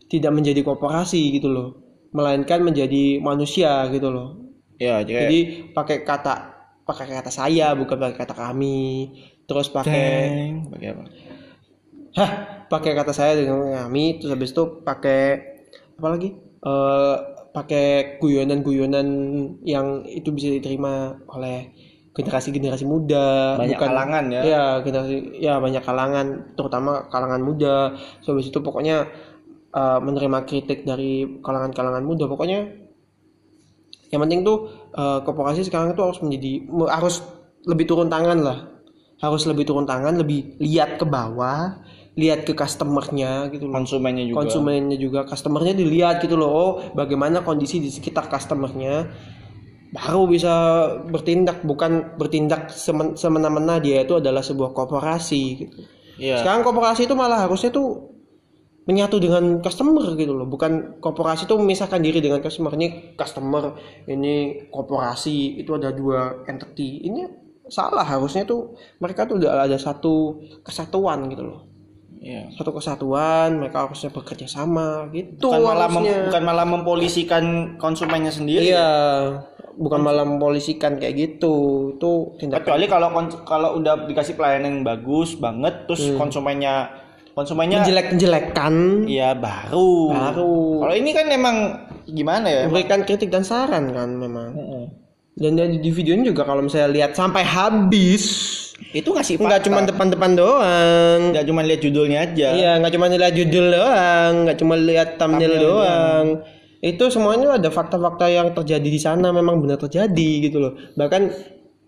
[0.07, 1.67] tidak menjadi korporasi gitu loh
[2.09, 4.39] melainkan menjadi manusia gitu loh
[4.77, 5.39] Ya, jadi, jadi
[5.73, 6.56] pakai kata
[6.87, 9.11] pakai kata saya bukan pakai kata kami.
[9.43, 10.07] Terus pakai
[10.71, 11.03] pakai apa?
[12.17, 12.31] hah
[12.65, 15.21] pakai kata saya dengan kami terus habis itu pakai
[15.99, 16.29] apa lagi?
[16.63, 17.15] Eh
[17.57, 19.07] pakai guyonan-guyonan
[19.65, 21.73] yang itu bisa diterima oleh
[22.13, 23.57] generasi-generasi muda.
[23.57, 24.41] Banyak kalangan ya.
[24.41, 27.97] ya generasi ya banyak kalangan terutama kalangan muda.
[28.21, 29.09] So habis itu pokoknya
[29.73, 32.25] eh, menerima kritik dari kalangan-kalangan muda.
[32.25, 32.87] Pokoknya
[34.13, 37.21] yang penting tuh eh, korporasi sekarang itu harus menjadi me- harus
[37.69, 38.59] lebih turun tangan lah.
[39.17, 41.81] Harus lebih turun tangan lebih lihat ke bawah
[42.17, 43.77] lihat ke customernya gitu loh.
[43.77, 44.37] Konsumennya juga.
[44.41, 45.19] konsumennya juga.
[45.29, 49.05] Customernya dilihat gitu loh oh bagaimana kondisi di sekitar customernya.
[49.93, 50.51] Baru bisa
[51.07, 55.79] bertindak bukan bertindak semen- semena-mena dia itu adalah sebuah korporasi gitu.
[56.17, 56.41] Iya.
[56.41, 58.16] sekarang korporasi itu malah harusnya tuh
[58.87, 60.47] menyatu dengan customer gitu loh.
[60.47, 62.71] Bukan korporasi itu memisahkan diri dengan customer.
[62.71, 63.75] Ini customer
[64.07, 64.35] ini
[64.67, 67.03] korporasi itu ada dua entity.
[67.03, 67.21] Ini
[67.67, 71.61] salah harusnya tuh mereka tuh udah ada satu kesatuan gitu loh.
[72.17, 72.49] Iya.
[72.49, 77.43] satu kesatuan mereka harusnya bekerja sama gitu Bukan malah mem- bukan malah mempolisikan
[77.77, 78.73] konsumennya sendiri.
[78.73, 78.89] iya.
[79.77, 81.55] bukan malah mempolisikan kayak gitu.
[81.93, 83.07] Itu tindakan Kecuali kalau
[83.45, 86.17] kalau udah dikasih pelayanan yang bagus banget terus Hmm.
[86.17, 86.89] konsumennya
[87.37, 90.09] konsumennya menjelek-menjelekan ya baru.
[90.09, 90.81] Baru.
[90.81, 91.57] Kalau ini kan emang
[92.09, 92.61] gimana ya?
[92.65, 94.55] memberikan kritik dan saran kan memang
[95.37, 98.55] dan dari di video ini juga kalau misalnya lihat sampai habis
[98.93, 102.47] Itu ngasih nggak cuma depan-depan doang nggak cuma lihat judulnya aja.
[102.55, 106.25] iya nggak cuma lihat judul doang nggak cuma lihat thumbnail Thumbnail doang
[106.77, 111.33] itu semuanya ada fakta-fakta yang terjadi di sana memang benar terjadi gitu loh bahkan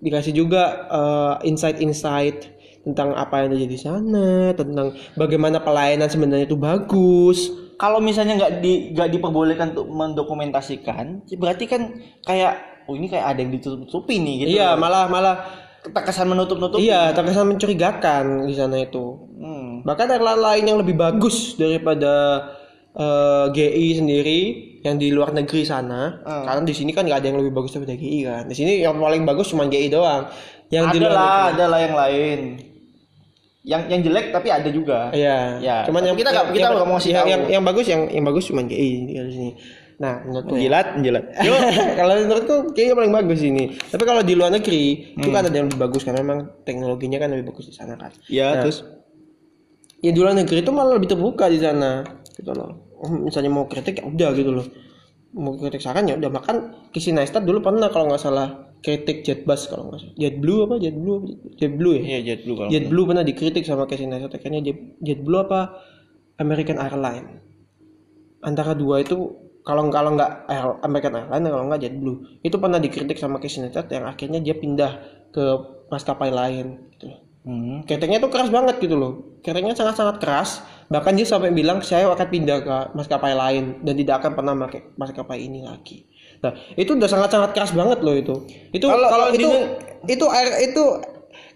[0.01, 2.58] dikasih juga eh, insight-insight
[2.89, 7.39] tentang apa yang terjadi di sana tentang bagaimana pelayanan sebenarnya itu bagus
[7.75, 11.81] Kalau misalnya nggak di nggak diperbolehkan untuk mendokumentasikan, berarti kan
[12.21, 14.49] kayak oh ini kayak ada yang ditutup-tutupi nih gitu.
[14.53, 15.35] iya malah malah
[15.79, 16.75] Terkesan menutup-nutup.
[16.75, 19.79] iya terkesan mencurigakan di sana itu Hmm.
[19.81, 22.43] bahkan airline lain yang lebih bagus daripada
[22.91, 24.39] eh, GI sendiri
[24.81, 26.43] yang di luar negeri sana Hmm.
[26.43, 28.97] karena di sini kan nggak ada yang lebih bagus daripada GI kan di sini yang
[28.97, 30.27] paling bagus cuma GI doang
[30.67, 32.39] yang di Ada luar lah, negeri- ada lah yang lain.
[33.59, 35.11] Yang yang jelek tapi ada juga.
[35.11, 35.59] Iya.
[35.59, 38.01] Ya, Cuman tapi yang kita nggak- kita nggak mau kasih yang, yang, yang bagus yang
[38.07, 39.51] yang bagus cuma GI di sini.
[39.99, 40.55] Nah, menurutku ya.
[40.55, 41.23] Menjilat, menjilat.
[41.45, 41.59] Yuk,
[41.93, 43.63] kalau menurutku kayaknya paling bagus ini.
[43.75, 45.35] Tapi kalau di luar negeri itu Hmm.
[45.35, 48.15] kan ada yang lebih bagus karena memang teknologinya kan lebih bagus di sana kan.
[48.25, 48.87] Ya, Nah, terus
[49.99, 52.95] Ya di luar negeri itu malah lebih terbuka di sana gitu loh.
[52.95, 54.63] Oh, misalnya mau kritik ya udah gitu loh.
[55.35, 56.55] Mau kritik saran ya udah makan
[56.89, 60.15] Casey Neistat dulu pernah kalau nggak salah kritik Jetbus kalau nggak salah.
[60.15, 61.15] JetBlue apa JetBlue?
[61.19, 61.27] apa?
[61.59, 62.01] JetBlue ya?
[62.03, 62.69] Iya, jet dulu kalau.
[62.71, 65.59] JetBlue pernah dikritik sama Casey Neistat akhirnya Jet, JetBlue apa
[66.39, 67.43] American Airlines
[68.39, 69.35] antara dua itu
[69.67, 72.17] kalau kalau nggak Air- American Airlines kalau nggak JetBlue
[72.47, 74.91] itu pernah dikritik sama Casey Neistat yang akhirnya dia pindah
[75.35, 75.43] ke
[75.91, 77.19] maskapai lain gitu loh.
[77.43, 77.81] Hmm.
[77.87, 79.39] Kritiknya tuh keras banget gitu loh.
[79.41, 80.61] Kritiknya sangat-sangat keras.
[80.91, 84.81] Bahkan dia sampai bilang saya akan pindah ke maskapai lain dan tidak akan pernah pakai
[84.99, 86.05] maskapai ini lagi.
[86.39, 88.35] Nah, itu udah sangat-sangat keras banget loh itu.
[88.71, 89.49] Itu Kalau- kalau, itu
[90.07, 90.83] itu air itu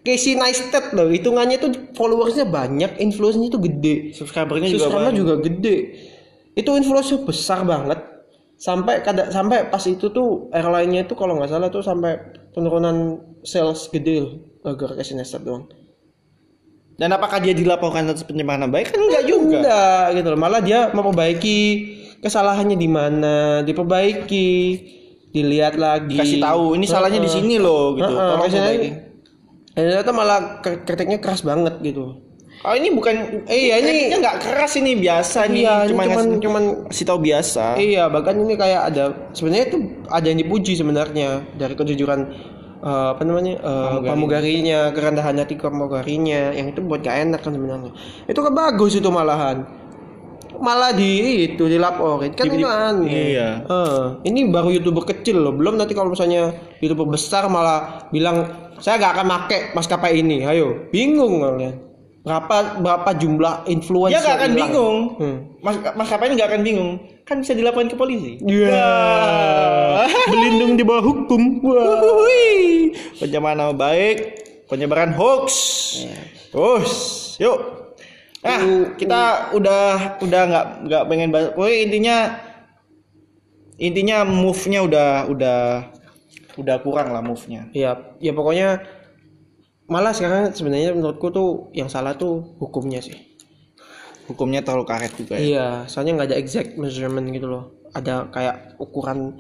[0.04, 1.08] Casey Neistat loh.
[1.08, 4.12] Hitungannya tuh followersnya banyak, influence-nya tuh gede.
[4.12, 5.16] Subscribernya juga Subscriber banyak.
[5.16, 5.78] juga gede.
[6.54, 8.04] Itu influence besar banget.
[8.60, 12.20] Sampai kada sampai pas itu tuh airline-nya itu kalau nggak salah tuh sampai
[12.52, 15.68] penurunan sales gede loh gara-gara Casey Neistat doang.
[16.94, 18.94] Dan apakah dia dilaporkan atas pencemaran nama baik?
[18.94, 19.58] Kan enggak juga.
[19.66, 20.40] Enggak gitu loh.
[20.40, 21.58] Malah dia memperbaiki
[22.24, 24.52] kesalahannya di mana, diperbaiki,
[25.30, 26.16] dilihat lagi.
[26.16, 28.08] Kasih tahu ini salahnya di sini loh gitu.
[28.08, 28.90] Heeh, Tolong perbaiki.
[29.74, 32.22] Dan ternyata malah kri- kritiknya keras banget gitu.
[32.64, 36.16] Oh ini bukan Eh, iya, ini- nggak keras ini biasa nih Iya, ini cuma cuman
[36.24, 37.66] ngasih- cuman kasih tahu biasa.
[37.76, 42.22] Iya, bahkan ini kayak ada sebenarnya itu ada yang dipuji sebenarnya dari kejujuran
[42.80, 47.92] eh, apa namanya eh, pramugarinya, kerendahan hati pramugarinya, yang itu buat gak enak kan sebenarnya.
[48.28, 49.64] Itu kan bagus itu malahan.
[50.64, 51.12] Malah di
[51.44, 53.36] itu dilaporin kan Di- itu aneh.
[53.36, 53.68] iya.
[53.68, 58.48] Eh, ini baru youtuber kecil loh, belum nanti kalau misalnya youtuber besar malah bilang
[58.80, 61.76] saya gak akan make maskapai ini, ayo bingung kalian.
[62.24, 64.60] Berapa berapa jumlah influencer Dia nggak akan hilang?
[64.64, 64.98] bingung.
[65.20, 65.38] Hmm.
[65.60, 66.92] Mas maskapai nggak akan bingung.
[67.28, 68.40] Kan bisa dilaporkan ke polisi.
[68.40, 68.96] Iya.
[70.32, 71.60] Berlindung di bawah hukum.
[71.60, 72.00] Wah.
[72.00, 72.96] Wuhui.
[73.20, 75.48] Pencemaran nama baik, penyebaran hoax.
[76.00, 76.20] Iya.
[76.48, 76.92] Terus,
[77.44, 77.83] yuk.
[78.44, 78.60] Nah,
[79.00, 81.56] kita udah udah nggak nggak pengen bahas.
[81.56, 82.18] Pokoknya intinya
[83.80, 85.60] intinya move-nya udah udah
[86.60, 87.72] udah kurang lah move-nya.
[87.74, 88.84] Iya, ya pokoknya
[89.90, 93.16] malah sekarang sebenarnya menurutku tuh yang salah tuh hukumnya sih.
[94.28, 95.44] Hukumnya terlalu karet juga ya.
[95.44, 97.84] Iya, soalnya nggak ada exact measurement gitu loh.
[97.92, 99.40] Ada kayak ukuran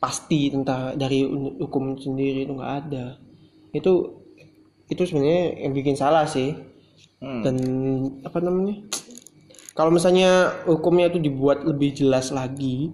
[0.00, 1.24] pasti tentang dari
[1.60, 3.16] hukum sendiri itu nggak ada.
[3.72, 4.20] Itu
[4.88, 6.56] itu sebenarnya yang bikin salah sih.
[7.24, 7.40] Hmm.
[7.40, 7.56] Dan
[8.20, 8.84] apa namanya?
[9.72, 12.92] Kalau misalnya hukumnya itu dibuat lebih jelas lagi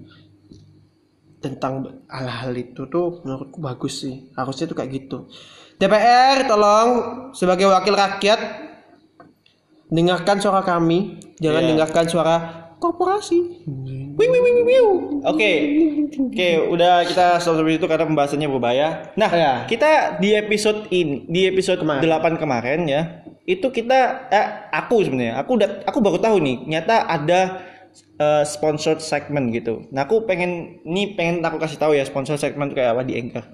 [1.41, 4.31] tentang hal-hal itu tuh menurutku bagus sih.
[4.39, 5.18] Harusnya tuh kayak gitu.
[5.81, 6.89] DPR tolong
[7.33, 8.41] sebagai wakil rakyat
[9.91, 11.70] dengarkan suara kami, jangan Iya.
[11.74, 12.37] dengarkan suara
[12.81, 13.64] korporasi.
[14.16, 14.28] Wiu,
[14.64, 14.89] wiu.
[15.24, 15.53] Oke,
[16.16, 19.12] oke, udah kita stop sampai itu karena pembahasannya berbahaya.
[19.16, 19.53] Nah, Iya.
[19.68, 22.01] kita di episode ini, di episode Kemarin.
[22.05, 23.03] 8 kemarin ya,
[23.49, 27.64] itu kita, eh, aku sebenarnya, aku udah, aku baru tahu nih, nyata ada
[28.20, 29.88] eh, sponsored segment gitu.
[29.91, 33.45] Nah, aku pengen, ini pengen aku kasih tahu ya sponsored segment kayak apa di Anchor.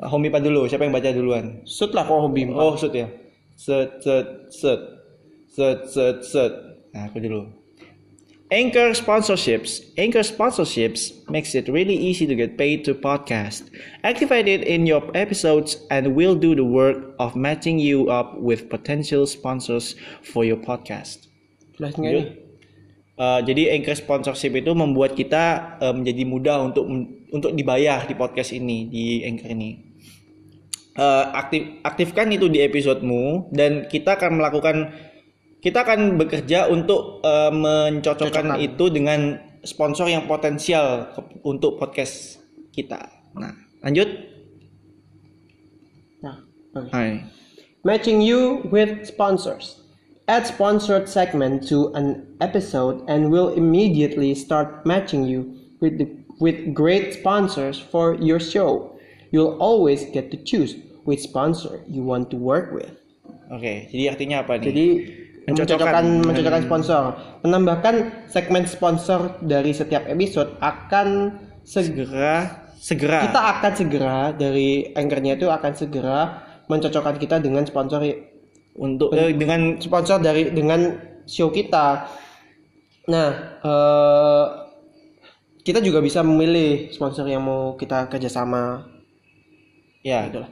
[0.00, 1.60] Uh, Homi Pak dulu, siapa yang baca duluan?
[1.68, 2.48] Sud lah kok hobi.
[2.48, 3.08] Oh, set ya.
[3.54, 4.80] Set, set, set.
[5.52, 6.52] Set, set, set.
[6.96, 7.61] Nah, aku dulu.
[8.52, 9.80] Anchor sponsorships.
[9.96, 13.72] Anchor sponsorships makes it really easy to get paid to podcast.
[14.04, 18.68] Activate it in your episodes and we'll do the work of matching you up with
[18.68, 21.32] potential sponsors for your podcast.
[21.80, 22.26] Jelas nggak nih?
[23.16, 26.84] Uh, jadi Anchor sponsorship itu membuat kita uh, menjadi mudah untuk
[27.32, 29.80] untuk dibayar di podcast ini di Anchor ini.
[30.92, 34.92] Uh, aktif aktifkan itu di episodemu dan kita akan melakukan
[35.62, 38.66] kita akan bekerja untuk uh, mencocokkan Cocokkan.
[38.66, 41.14] itu dengan sponsor yang potensial
[41.46, 42.42] untuk podcast
[42.74, 43.06] kita.
[43.38, 43.54] Nah,
[43.86, 44.10] lanjut.
[46.18, 46.42] Nah,
[46.74, 46.90] oke.
[46.90, 47.22] Hai.
[47.86, 49.78] Matching you with sponsors.
[50.26, 56.06] Add sponsored segment to an episode and we'll immediately start matching you with the,
[56.38, 58.98] with great sponsors for your show.
[59.30, 60.74] You'll always get to choose
[61.06, 62.98] which sponsor you want to work with.
[63.50, 64.64] Oke, jadi artinya apa nih?
[64.70, 64.86] Jadi
[65.42, 66.04] Mencocokkan.
[66.04, 67.02] mencocokkan mencocokkan sponsor,
[67.42, 67.94] menambahkan
[68.30, 71.34] segmen sponsor dari setiap episode akan
[71.66, 76.18] segera segera kita akan segera dari anchornya itu akan segera
[76.66, 78.02] mencocokkan kita dengan sponsor
[78.78, 80.94] untuk eh, dengan sponsor dari dengan
[81.26, 82.06] show kita.
[83.10, 83.30] Nah,
[83.62, 84.46] eh,
[85.62, 88.90] kita juga bisa memilih sponsor yang mau kita kerjasama.
[90.02, 90.50] ya Itulah.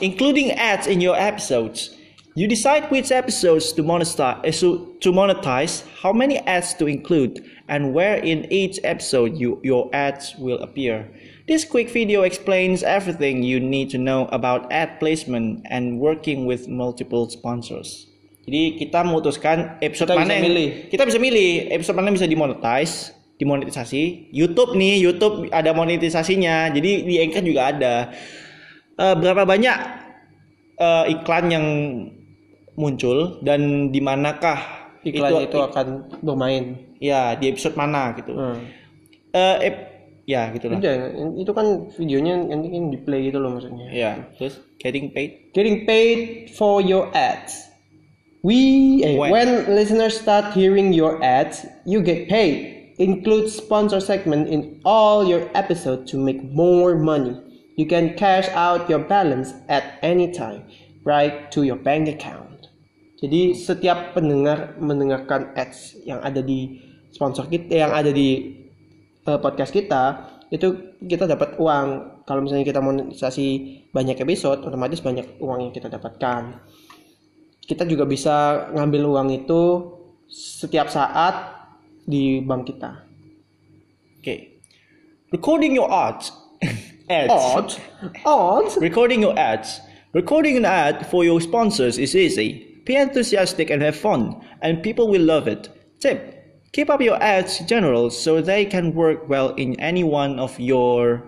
[0.00, 1.94] including ads in your episodes.
[2.36, 7.96] You decide which episodes to monetize, eh, to monetize, how many ads to include, and
[7.96, 11.08] where in each episode you, your ads will appear.
[11.48, 16.68] This quick video explains everything you need to know about ad placement and working with
[16.68, 18.04] multiple sponsors.
[18.44, 20.68] Jadi kita memutuskan episode Kita mana bisa yang milih.
[20.92, 24.28] kita bisa milih episode mana bisa dimonetize, dimonetisasi.
[24.28, 26.68] YouTube nih, YouTube ada monetisasinya.
[26.68, 28.12] Jadi di Anchor juga ada.
[29.00, 29.78] Eh, berapa banyak
[30.76, 31.66] eh, iklan yang
[32.76, 35.86] muncul dan di manakah Iklan itu, akan
[36.20, 36.94] bermain.
[36.98, 38.34] ya di episode mana gitu.
[38.34, 38.58] Hmm.
[39.30, 39.86] Eh, ep-
[40.26, 40.82] ya gitulah.
[40.82, 40.94] Udah,
[41.38, 43.86] itu kan videonya nanti kan di play gitu loh maksudnya.
[43.94, 45.54] Ya, terus getting paid.
[45.54, 47.70] Getting paid for your ads.
[48.42, 49.30] We eh, When?
[49.30, 52.74] when listeners start hearing your ads, you get paid.
[52.98, 57.36] Include sponsor segment in all your episode to make more money.
[57.76, 60.64] You can cash out your balance at any time,
[61.04, 62.45] right to your bank account.
[63.26, 66.78] Jadi setiap pendengar mendengarkan ads yang ada di
[67.10, 68.54] sponsor kita, yang ada di
[69.26, 70.02] eh, podcast kita,
[70.54, 72.22] itu kita dapat uang.
[72.22, 73.46] Kalau misalnya kita monetisasi
[73.90, 76.62] banyak episode, otomatis banyak uang yang kita dapatkan.
[77.66, 79.62] Kita juga bisa ngambil uang itu
[80.30, 81.50] setiap saat
[82.06, 83.02] di bank kita.
[84.22, 84.62] Okay.
[85.34, 86.30] Recording your ads.
[87.10, 87.34] ads.
[87.34, 87.74] Odd,
[88.22, 88.70] odd.
[88.78, 89.82] Recording your ads.
[90.14, 92.75] Recording an ad for your sponsors is easy.
[92.86, 95.68] Be enthusiastic and have fun, and people will love it.
[95.98, 96.36] Tip
[96.76, 101.24] Keep up your ads general so they can work well in any one of your.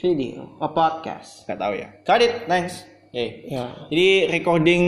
[0.00, 1.44] Video, a podcast.
[1.44, 1.92] Gak tahu ya.
[2.08, 2.84] Got it, thanks.
[3.12, 3.48] Okay.
[3.52, 4.82] Ya, Jadi recording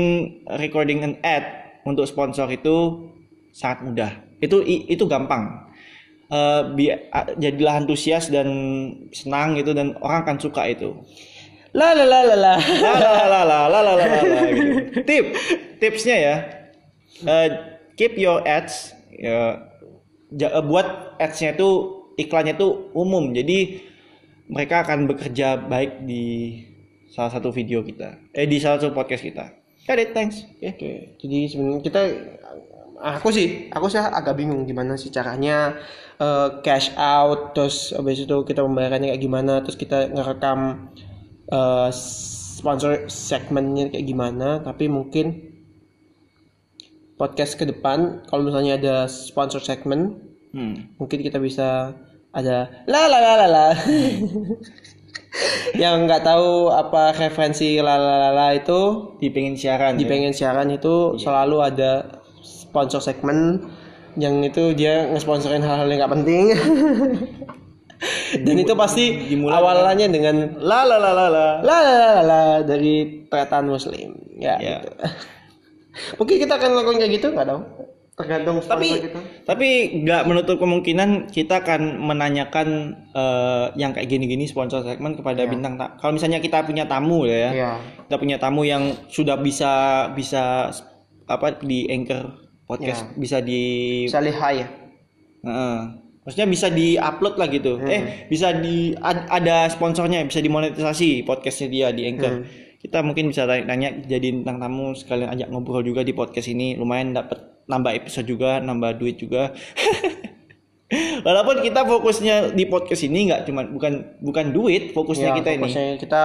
[0.56, 1.44] recording an ad
[1.84, 3.08] untuk sponsor itu
[3.52, 4.12] sangat mudah.
[4.40, 5.68] Itu itu gampang.
[6.32, 6.96] Eh, bi-
[7.36, 8.48] jadilah antusias dan
[9.16, 10.92] senang gitu dan orang akan suka itu.
[11.76, 12.54] la la la la la.
[12.56, 14.16] La la la la la la la la la,
[14.48, 14.72] gitu.
[15.04, 15.24] Tip,
[15.78, 16.36] tipsnya ya,
[17.24, 17.48] eh,
[17.94, 19.54] keep your ads, eh,
[20.66, 21.70] buat adsnya itu
[22.18, 23.32] iklannya itu umum.
[23.32, 23.80] Jadi
[24.52, 26.58] mereka akan bekerja baik di
[27.08, 29.44] salah satu video kita, eh di salah satu podcast kita.
[29.88, 30.44] Got it, thanks.
[30.60, 30.68] Oke.
[30.76, 32.00] Oke, jadi sebenarnya kita
[33.00, 35.80] aku sih, aku sih agak bingung gimana sih caranya
[36.20, 40.92] eh, cash out terus habis itu kita membayarnya kayak gimana, terus kita ngerekam
[41.48, 45.47] eh, sponsor segmennya kayak gimana, tapi mungkin
[47.18, 50.96] podcast ke depan kalau misalnya ada sponsor segmen, Hmm.
[50.96, 51.92] mungkin kita bisa
[52.30, 52.56] ada
[52.86, 53.66] la la la la la.
[55.76, 59.94] yang nggak tahu apa referensi la la la la itu Di pengen siaran.
[59.94, 60.08] di ya?
[60.08, 63.60] pengen siaran itu selalu ada sponsor segmen
[64.16, 66.44] yang itu dia ngesponsorin hal-hal yang nggak penting
[68.40, 71.46] dan itu pasti dimulai awalannya dengan La la la la la.
[71.60, 74.80] la la la la, dari tretan muslim ya Ya.
[74.80, 74.90] gitu.
[76.14, 77.60] Mungkin kita akan lakukan kayak gitu nggak tahu
[78.18, 79.68] tergantung sponsor Tapi kita tapi
[80.02, 82.68] nggak menutup kemungkinan kita akan menanyakan
[83.14, 85.94] eh, yang kayak gini-gini sponsor segmen kepada bintang tamu.
[85.96, 87.70] Kalau misalnya kita punya tamu ya, Iya.
[88.10, 89.70] kita punya tamu yang sudah bisa
[90.12, 90.74] bisa
[91.30, 92.34] apa di anchor
[92.66, 93.62] podcast bisa di
[94.04, 94.66] bisa lihat ya
[95.38, 95.78] Heeh.
[96.26, 97.78] maksudnya bisa di-upload lah gitu.
[97.80, 102.44] Eh, bisa di ad- ada sponsornya, bisa dimonetisasi podcastnya dia di Anchor.
[102.78, 106.78] Kita mungkin bisa tanya-tanya jadi bintang tamu sekalian ajak ngobrol juga di podcast ini.
[106.78, 109.50] Lumayan dapat nambah episode juga, nambah duit juga.
[111.26, 115.62] Walaupun kita fokusnya di podcast ini nggak cuma bukan bukan duit, fokusnya Ya, kita ini
[115.68, 116.22] fokusnya kita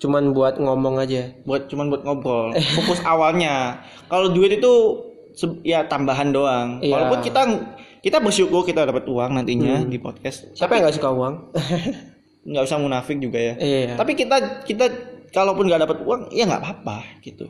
[0.00, 2.56] cuman buat ngomong aja buat cuman buat ngobrol.
[2.80, 3.84] Fokus awalnya.
[4.08, 4.72] Kalau duit itu
[5.60, 6.80] ya tambahan doang.
[6.80, 6.96] Iya.
[6.96, 7.40] Walaupun kita
[8.00, 10.48] kita bersyukur kita dapat uang nantinya di podcast.
[10.56, 11.34] siapa yang nggak suka uang
[12.50, 13.54] nggak usah munafik juga ya.
[13.60, 14.88] iya Tapi kita kita
[15.30, 17.46] kalaupun nggak dapat uang ya nggak apa-apa gitu.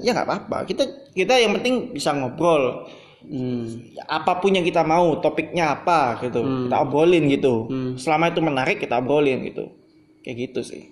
[0.00, 0.56] Ya nggak apa-apa.
[0.68, 2.86] Kita kita yang penting bisa ngobrol.
[3.22, 3.94] Hmm.
[4.10, 6.42] Apa pun yang kita mau, topiknya apa gitu.
[6.42, 7.66] Kita obrolin gitu.
[7.70, 7.92] Hmm.
[7.98, 9.70] Selama itu menarik kita obrolin gitu.
[10.22, 10.82] Kayak gitu sih.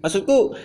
[0.00, 0.56] Maksudku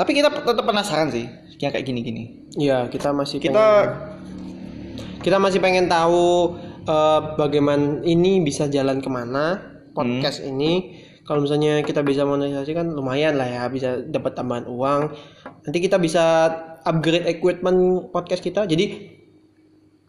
[0.00, 1.28] tapi kita tetap penasaran sih
[1.60, 2.48] yang kayak gini-gini.
[2.56, 6.56] Iya, kita masih Kita pengen, kita masih pengen tahu
[6.88, 9.60] eh, bagaimana ini bisa jalan ke mana
[9.92, 10.99] podcast ini
[11.30, 15.14] kalau misalnya kita bisa monetisasi kan lumayan lah ya bisa dapat tambahan uang.
[15.62, 16.50] Nanti kita bisa
[16.82, 18.66] upgrade equipment podcast kita.
[18.66, 18.84] Jadi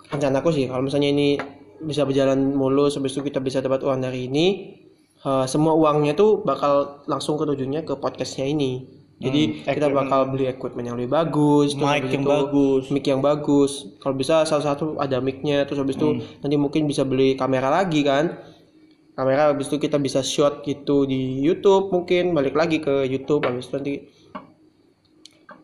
[0.09, 1.37] rencanaku sih kalau misalnya ini
[1.81, 4.45] bisa berjalan mulus habis itu kita bisa dapat uang dari ini
[5.21, 8.97] eh, semua uangnya tuh bakal langsung ke tujuannya ke podcastnya ini.
[9.21, 12.89] Jadi Hmm, kita bakal beli equipment yang lebih bagus Mic yang itu bagus.
[12.89, 13.71] mic yang bagus.
[14.01, 16.09] Kalau bisa salah satu ada micnya terus habis itu
[16.41, 18.33] nanti mungkin bisa beli kamera lagi kan
[19.11, 23.67] kamera habis itu kita bisa shot gitu di YouTube mungkin balik lagi ke YouTube habis
[23.67, 23.93] itu nanti.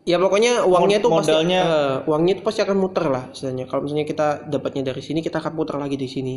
[0.07, 3.67] Ya pokoknya uangnya tuh pasti modalnya- eh, uangnya tuh pasti akan muter lah istilahnya.
[3.67, 6.35] Kalau misalnya kita dapatnya dari sini kita akan putar lagi di sini.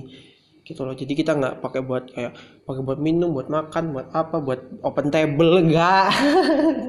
[0.60, 0.94] Gitu loh.
[0.94, 2.32] Jadi kita nggak pakai buat kayak
[2.66, 6.10] pakai buat minum buat makan buat apa buat open table enggak.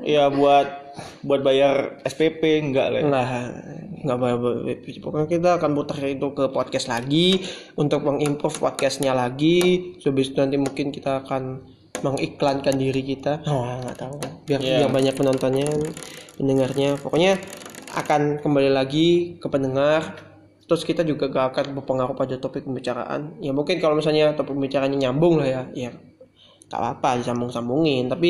[0.06, 0.68] Ya buat
[1.22, 3.10] buat bayar SPP enggak lah ya.
[4.04, 4.50] Apa-apa.
[5.02, 7.42] Pokoknya kita akan putar itu ke podcast lagi
[7.76, 9.94] untuk mengimprove podcastnya lagi.
[10.00, 11.62] Habis itu nanti mungkin kita akan
[12.02, 13.46] mengiklankan diri kita.
[13.46, 14.18] Oh, nggak tahu.
[14.50, 14.78] Biar Iya.
[14.86, 15.68] biar banyak penontonnya,
[16.36, 16.98] pendengarnya.
[16.98, 17.38] Pokoknya
[17.94, 20.18] akan kembali lagi ke pendengar.
[20.66, 23.36] Terus kita juga gak akan berpengaruh pada topik pembicaraan.
[23.44, 25.92] Ya mungkin kalau misalnya topik pembicaranya nyambung lah ya, ya
[26.72, 28.08] gak apa-apa disambung-sambungin.
[28.08, 28.30] Tapi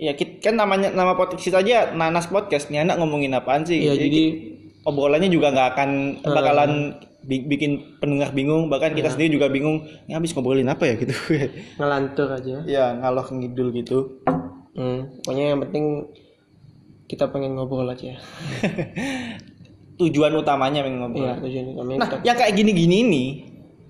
[0.00, 3.78] ya kit- kan namanya nama podcast kita aja nanas podcast nih anak ngomongin apaan sih
[3.78, 4.22] ya Jadi jadi
[4.84, 5.90] obrolannya juga nggak akan
[6.22, 6.72] bakalan
[7.20, 8.68] bi- bikin pendengar bingung.
[8.68, 10.94] Bahkan kita sendiri juga bingung ini habis ngobrolin apa ya?
[11.02, 11.12] gitu.
[11.76, 12.54] Ngelantur aja.
[12.64, 14.20] ya ngalor ngidul gitu.
[14.74, 15.84] Hmm, pokoknya yang penting
[17.06, 18.16] kita pengen ngobrol aja.
[19.94, 21.22] tujuan utamanya pengen ngobrol.
[21.22, 23.28] Iya, tujuan kami nah yang kayak gini-gini nih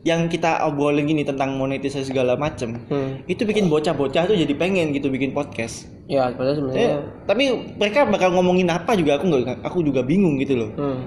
[0.05, 3.25] yang kita obrolin gini tentang monetisasi segala macem Hmm.
[3.25, 7.45] itu bikin bocah-bocah tuh jadi pengen gitu bikin podcast Ya, padahal sebenarnya Eh, tapi
[7.81, 11.01] mereka bakal ngomongin apa juga aku nggak aku juga bingung gitu loh hmm.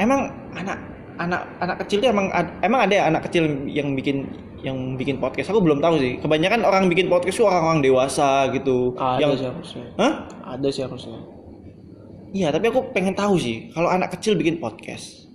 [0.00, 0.24] emang
[0.56, 0.80] anak
[1.20, 2.32] anak anak kecil tuh emang
[2.64, 4.24] emang ada ya anak kecil yang bikin
[4.64, 8.96] yang bikin podcast aku belum tahu sih kebanyakan orang bikin podcast tuh orang-orang dewasa gitu
[8.96, 9.84] ada yang sih harusnya.
[10.00, 10.12] Hah?
[10.56, 11.18] Ada sih harusnya.
[12.32, 15.28] iya tapi aku pengen tahu sih kalau anak kecil bikin podcast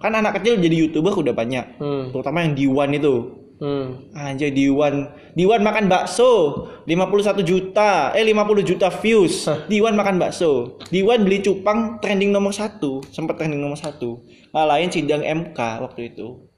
[0.00, 2.08] kan anak kecil jadi youtuber udah banyak Hmm.
[2.08, 4.14] terutama yang Diwan itu Hmm.
[4.14, 5.10] Anjay Diwan.
[5.34, 6.64] Diwan makan bakso.
[6.86, 8.14] 51 juta.
[8.14, 9.50] Eh 50 juta views.
[9.66, 10.78] Diwan makan bakso.
[10.90, 13.02] Diwan beli cupang trending nomor satu.
[13.10, 14.22] Sempat trending nomor satu.
[14.54, 16.48] Lain sidang MK waktu itu.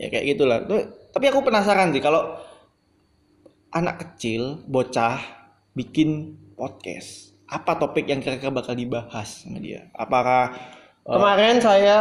[0.00, 0.64] Ya kayak gitulah.
[1.12, 2.38] Tapi aku penasaran sih Kalau
[3.74, 5.18] Anak kecil Bocah
[5.74, 9.88] Bikin podcast Apa topik yang kira-kira bakal dibahas sama dia?
[9.98, 10.54] Apakah
[11.02, 11.98] eh, Kemarin saya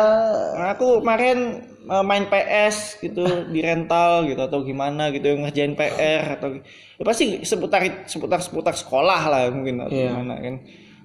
[0.75, 1.65] aku kemarin
[2.01, 3.23] main PS gitu
[3.53, 6.59] di rental gitu atau gimana gitu ngerjain PR atau
[6.93, 10.11] ya pasti seputar seputar seputar sekolah lah mungkin atau Iya.
[10.11, 10.55] gimana kan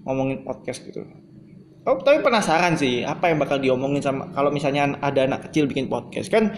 [0.03, 1.07] ngomongin podcast gitu.
[1.83, 5.87] Oh, tapi penasaran sih apa yang bakal diomongin sama kalau misalnya ada anak kecil bikin
[5.87, 6.55] podcast kan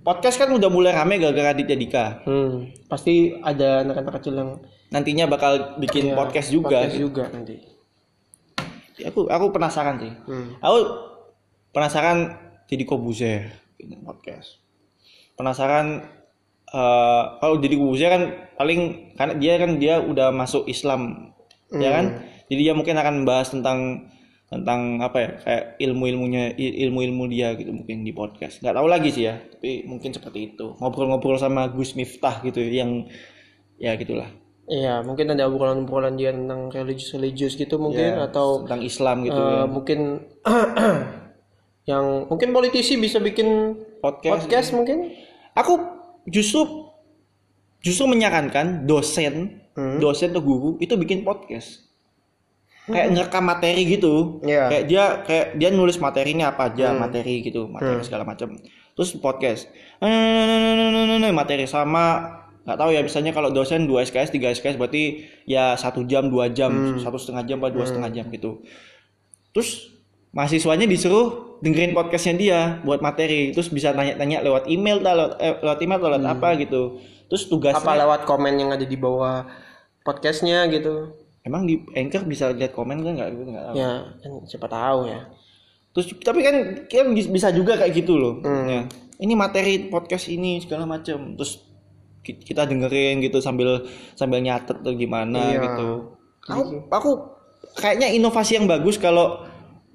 [0.00, 2.06] podcast kan udah mulai rame gara-gara Aditya Dika.
[2.24, 4.50] hmm, pasti ada anak-anak kecil yang
[4.84, 6.86] Nantinya bakal bikin ya, podcast juga.
[6.86, 7.56] podcast juga nanti.
[9.02, 10.12] Aku aku penasaran sih.
[10.24, 10.54] Hmm.
[10.62, 10.76] Aku
[11.74, 14.58] penasaran Deddy Kobuzer bikin podcast.
[15.34, 16.00] Penasaran
[16.68, 18.22] eh, kalau Deddy Kobuzer kan
[18.56, 21.32] paling karena dia kan dia udah masuk Islam,
[21.70, 22.06] ya kan?
[22.46, 24.08] Jadi dia mungkin akan membahas tentang
[24.44, 28.62] tentang apa ya kayak ilmu-ilmunya il- ilmu-ilmu dia gitu mungkin di podcast.
[28.62, 30.76] Nggak tahu lagi sih ya, tapi mungkin seperti itu.
[30.78, 33.08] Ngobrol-ngobrol sama Gus Miftah gitu yang
[33.74, 34.30] ya gitulah.
[34.64, 39.52] Iya, mungkin ada obrolan-obrolan dia tentang religius-religius gitu mungkin Ya, atau tentang Islam gitu eh,
[39.60, 39.64] ya.
[39.68, 39.98] mungkin
[41.84, 44.32] yang mungkin politisi bisa bikin Podcast.
[44.44, 45.12] podcast mungkin.
[45.52, 45.80] Aku
[46.26, 46.88] justru
[47.80, 49.98] justru menyarankan dosen, Hmm.
[49.98, 51.84] dosen atau guru itu bikin podcast.
[52.84, 54.44] Kayak ngerekam materi gitu.
[54.44, 54.68] Iya.
[54.68, 58.60] Kayak dia kayak dia nulis materinya apa aja, materi gitu, materi segala macam.
[58.94, 59.68] Terus podcast.
[61.32, 62.28] Materi sama
[62.64, 66.48] nggak tahu ya misalnya kalau dosen 2 SKS 3 SKS berarti ya satu jam dua
[66.48, 68.64] jam satu setengah jam apa dua setengah jam gitu
[69.52, 69.92] terus
[70.34, 75.54] mahasiswanya disuruh dengerin podcastnya dia buat materi terus bisa tanya-tanya lewat email tak lewat, eh,
[75.56, 76.82] lewat email atau lewat apa gitu
[77.24, 79.46] terus tugasnya Apa lewat komen yang ada di bawah
[80.02, 81.14] podcastnya gitu.
[81.40, 83.74] emang di anchor bisa lihat komen kan nggak gitu nggak tahu.
[83.74, 85.20] Ya, kan siapa tahu ya.
[85.92, 86.54] terus tapi kan
[86.84, 88.64] kan bis- bisa juga kayak gitu loh Hmm.
[88.64, 88.80] Ya.
[89.16, 91.62] ini materi podcast ini segala macam terus
[92.20, 95.60] ki- kita dengerin gitu sambil sambil nyatet atau gimana Iya.
[95.62, 95.88] gitu
[96.42, 97.10] aku aku
[97.74, 99.44] kayaknya inovasi yang bagus kalau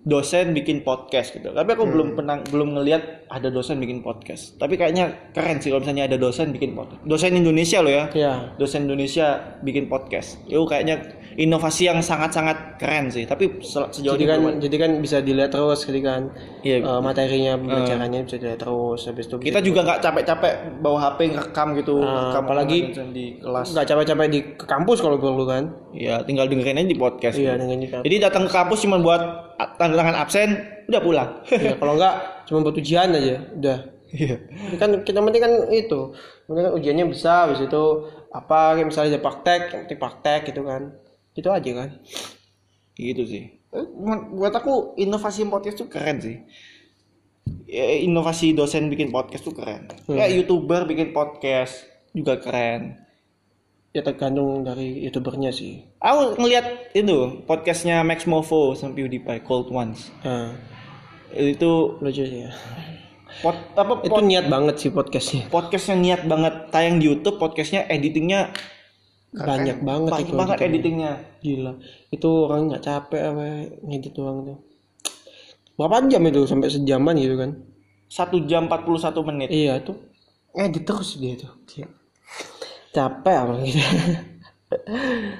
[0.10, 1.50] dosen bikin podcast gitu.
[1.50, 4.58] Tapi aku belum pernah belum ngelihat ada dosen bikin podcast.
[4.58, 7.00] Tapi kayaknya keren sih kalau misalnya ada dosen bikin podcast.
[7.04, 8.06] Dosen Indonesia loh ya.
[8.12, 9.28] ya Dosen Indonesia
[9.60, 10.42] bikin podcast.
[10.44, 11.06] Itu kayaknya
[11.36, 13.24] inovasi yang sangat-sangat keren sih.
[13.24, 16.22] Tapi se- sejauh jadi ini kan jadi kan bisa dilihat terus jadi kan
[16.60, 16.82] Iya.
[16.82, 21.68] eh, materinya pembelajarannya bisa dilihat terus habis itu kita juga nggak capek-capek bawa HP ngerekam
[21.76, 21.96] gitu.
[22.00, 23.68] Ah, rekam apalagi- di kelas.
[23.72, 27.36] nggak capek-capek di kampus kalau perlu kan Ya, tinggal dengerin aja di podcast.
[27.36, 29.22] iya dengan kita Jadi datang ke kampus cuma buat
[29.78, 30.50] tanda tangan absen,
[30.88, 31.30] udah pulang.
[31.52, 32.16] ya, kalau nggak
[32.48, 33.80] cuma buat ujian aja udah
[34.10, 34.42] Iya.
[34.82, 36.18] Kan kita penting kan itu
[36.50, 37.84] penting kan ujiannya bisa habis itu
[38.34, 40.98] apa kayak misalnya ada praktek nanti praktek gitu kan
[41.38, 41.90] itu aja kan
[43.00, 43.44] Gitu sih.
[43.70, 43.86] Eh,
[44.36, 46.42] Buat aku inovasi podcast tuh keren sih.
[47.70, 49.88] Ya, inovasi dosen bikin podcast tuh keren.
[50.10, 53.00] Ya youtuber bikin podcast juga keren.
[53.90, 60.14] Ya tergantung dari youtubernya sih Aku ngeliat itu podcastnya Max Movo sama PewDiePie Cold Ones.
[60.22, 60.54] nah,
[61.30, 62.52] Itu lucu sih ya
[63.42, 67.86] pod, apa itu pod- niat banget sih podcastnya podcastnya niat banget tayang di YouTube, podcastnya
[67.86, 68.50] editingnya
[69.30, 71.14] banyak banget banyak itu banget editingnya.
[71.14, 71.14] editingnya.
[71.40, 71.74] gila
[72.10, 73.42] itu orang nggak capek apa
[73.86, 74.58] ngedit doang tuh
[75.78, 77.52] berapa jam itu sampai sejaman gitu kan
[78.10, 79.50] Satu jam 41 menit.
[79.50, 80.02] iya tuh
[80.52, 81.54] ngedit terus dia tuh.
[82.92, 83.82] Capek apa gitu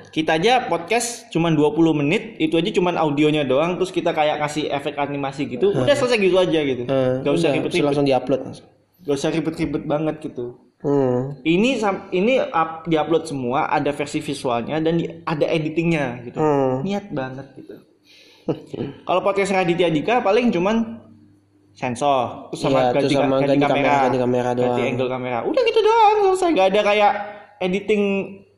[0.10, 4.74] Kita aja podcast cuman 20 menit, itu aja cuman audionya doang, terus kita kayak kasih
[4.74, 6.84] efek animasi gitu, udah selesai gitu aja gitu.
[6.90, 8.68] Eh, Gak usah ribet-ribet, langsung diupload langsung
[9.06, 10.58] gak usah ribet-ribet banget gitu.
[10.82, 11.46] hmm.
[11.46, 11.78] Ini
[12.10, 16.38] ini up, diupload semua, ada versi visualnya dan di- ada editingnya gitu.
[16.42, 16.82] Hmm.
[16.82, 17.76] Niat banget gitu.
[19.06, 21.06] Kalau podcast Raditya Dika paling cuman
[21.78, 24.68] sensor, terus sama ganti, terus sama ganti, ganti kamera, kamera, ganti kamera doang.
[24.74, 25.38] ganti angle kamera.
[25.46, 26.50] Udah gitu doang, selesai.
[26.58, 27.14] Gak ada kayak
[27.60, 28.04] editing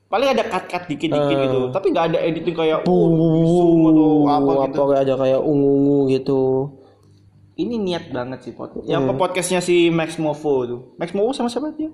[0.07, 1.43] paling ada cut-cut dikit-dikit Hmm.
[1.45, 1.59] gitu.
[1.71, 3.07] Tapi gak ada editing kayak uh,
[3.43, 4.81] zoom atau apa apa gitu.
[4.87, 6.41] kayak ada kayak ungu-ungu gitu
[7.53, 8.83] Ini niat banget sih podcast.
[8.83, 8.91] Hmm.
[8.91, 10.81] Yang ke podcastnya si Max Movo tuh.
[10.95, 11.91] Max Movo sama siapa dia?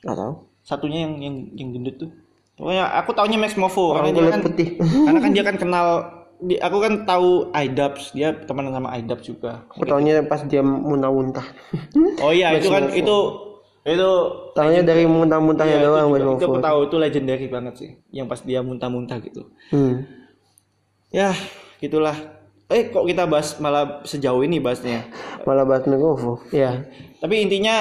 [0.00, 2.10] nggak tahu Satunya yang yang yang gendut tuh.
[2.54, 4.68] Pokoknya aku taunya Max Movo Orang karena dia kan putih.
[5.06, 5.86] karena kan dia kan kenal
[6.34, 9.64] di, aku kan tahu Idubs, dia teman sama Idubs juga.
[9.70, 11.46] aku taunya pas dia muntah-muntah
[12.20, 13.16] Oh iya, itu kan itu
[13.84, 14.10] itu
[14.56, 17.90] taunya dari muntah-muntahnya Iya, doang itu, itu aku tahu itu legendary banget sih.
[18.10, 19.52] Yang pas dia muntah-muntah gitu.
[19.70, 20.08] hmm.
[21.12, 21.30] Ya,
[21.78, 22.16] gitulah.
[22.66, 25.04] Eh, kok kita bahas malah sejauh ini bahasnya.
[25.44, 26.80] malah bahas Megovo ya
[27.20, 27.76] Tapi intinya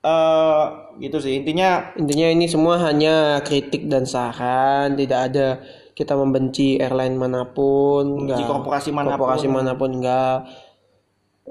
[0.00, 0.64] eh
[1.02, 1.42] gitu sih.
[1.42, 5.48] Intinya intinya ini semua hanya kritik dan saran tidak ada
[5.98, 9.18] kita membenci airline mana pun Membenci enggak korporasi mana pun.
[9.18, 10.36] korporasi mana pun enggak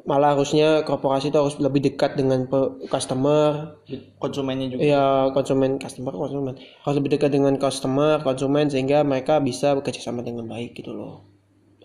[0.04, 2.43] malah harusnya korporasi itu harus lebih dekat dengan
[2.86, 3.80] customer.
[4.20, 4.82] Konsumennya juga.
[4.84, 6.60] Ya konsumen customer konsumen.
[6.84, 11.24] Harus lebih dekat dengan customer konsumen sehingga mereka bisa bekerja sama dengan baik gitu loh.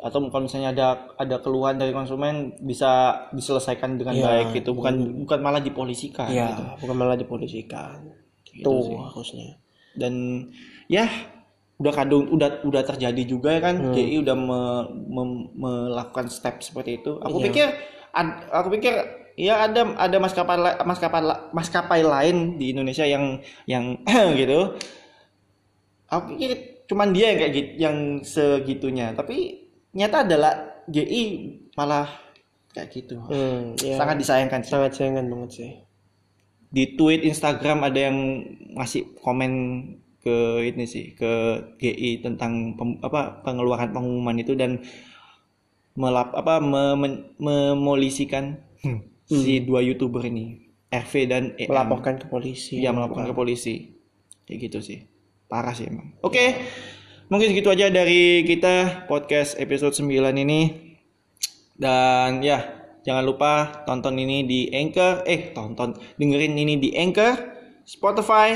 [0.01, 4.27] Atau kalau misalnya ada ada keluhan dari konsumen bisa diselesaikan dengan Iya.
[4.27, 4.75] baik gitu.
[4.75, 6.63] Bukan bukan malah dipolisikan ya gitu.
[6.83, 8.11] bukan malah dipolisikan.
[8.43, 8.97] Gitu itu sih.
[8.97, 9.49] harusnya.
[9.95, 10.15] Dan
[10.89, 11.07] ya
[11.79, 13.95] udah kadung udah udah terjadi juga ya kan.
[13.95, 17.21] GI udah me- me- melakukan step seperti itu.
[17.21, 17.47] Aku Iya.
[17.47, 17.67] pikir
[18.13, 18.95] ad- aku pikir
[19.39, 21.23] ya ada ada maskapai maskapai
[21.55, 23.97] maskapai lain di Indonesia yang yang
[24.41, 24.77] gitu.
[26.11, 27.97] Aku pikir cuman dia yang kayak gitu yang
[28.27, 29.15] segitunya.
[29.15, 29.63] Tapi
[29.95, 30.53] nyata adalah
[30.91, 31.25] GI
[31.79, 32.11] malah
[32.75, 33.19] kayak gitu.
[33.31, 33.97] Hmm, ya.
[33.99, 34.71] sangat disayangkan sih.
[34.75, 35.71] Sangat sayangkan banget sih.
[36.71, 38.19] Di tweet Instagram ada yang
[38.79, 39.53] ngasih komen
[40.21, 40.37] ke
[40.69, 41.33] ini sih ke
[41.81, 44.85] GI tentang pem- apa pengeluaran pengumuman itu dan
[45.99, 46.63] melap apa
[47.39, 48.63] memolisikan
[49.27, 51.71] si dua youtuber ini RV dan EM.
[51.71, 52.83] melaporkan ke polisi.
[52.83, 53.95] Iya melaporkan ke polisi.
[54.47, 54.99] Kayak gitu sih.
[55.47, 56.19] Parah sih emang.
[56.23, 56.59] Oke
[57.31, 60.91] mungkin segitu aja dari kita podcast episode 9 ini.
[61.79, 63.53] Dan ya jangan lupa
[63.87, 67.33] tonton ini di Anchor eh tonton dengerin ini di Anchor
[67.87, 68.53] Spotify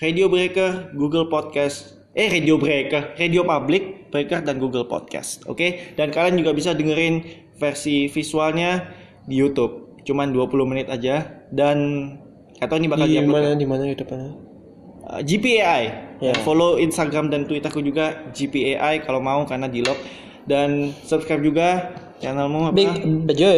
[0.00, 5.94] Radio Breaker Google Podcast eh Radio Breaker Radio Public Breaker dan Google Podcast oke?
[5.96, 7.22] Dan kalian juga bisa dengerin
[7.58, 8.88] versi visualnya
[9.26, 10.00] di YouTube.
[10.06, 11.44] Cuman 20 menit aja.
[11.52, 11.78] Dan
[12.58, 14.30] atau ini bakal di mana di mana YouTube-nya?
[15.08, 15.82] Uh, GPAI.
[16.18, 16.34] Ya.
[16.42, 20.00] Follow Instagram dan Twitterku juga GPAI kalau mau karena di lock.
[20.48, 21.68] Dan subscribe juga
[22.24, 22.74] channelmu apa?
[22.74, 22.92] Big
[23.28, 23.54] Bajoy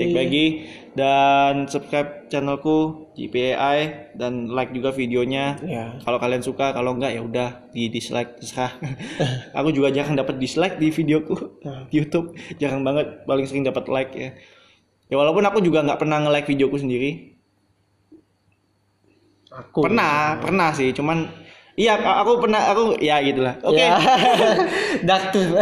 [0.00, 0.46] Big Bagi
[0.92, 5.56] dan subscribe channelku GPAI dan like juga videonya.
[5.64, 8.76] ya Kalau kalian suka, kalau enggak ya udah di dislike terserah.
[9.58, 11.32] Aku juga jarang dapat dislike di videoku
[11.64, 11.88] Nah.
[11.88, 12.36] di YouTube.
[12.56, 14.36] Jarang banget, paling sering dapat like ya.
[15.08, 17.36] Ya walaupun aku juga nggak pernah nge-like videoku sendiri.
[19.52, 21.28] aku Pernah, pernah sih, cuman
[21.72, 23.56] Iya, aku pernah aku ya gitulah.
[23.64, 23.96] Oke, Ya.
[25.08, 25.56] Dark truth.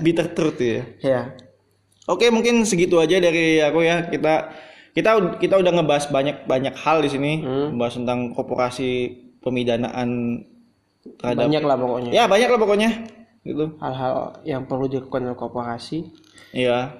[0.00, 0.80] bitter truth ya.
[1.04, 1.20] ya.
[2.04, 4.04] Oke, mungkin segitu aja dari aku ya.
[4.04, 4.52] Kita
[4.92, 7.74] kita kita udah ngebahas banyak banyak hal di sini, Hmm.
[7.74, 8.90] membahas tentang korporasi
[9.40, 10.40] pemidanaan
[11.16, 12.10] terhadap Banyak lah pokoknya.
[12.10, 12.90] Ya, banyak lah pokoknya.
[13.42, 13.64] Gitu.
[13.76, 16.08] Hal-hal yang perlu dilakukan oleh korporasi.
[16.50, 16.96] Iya.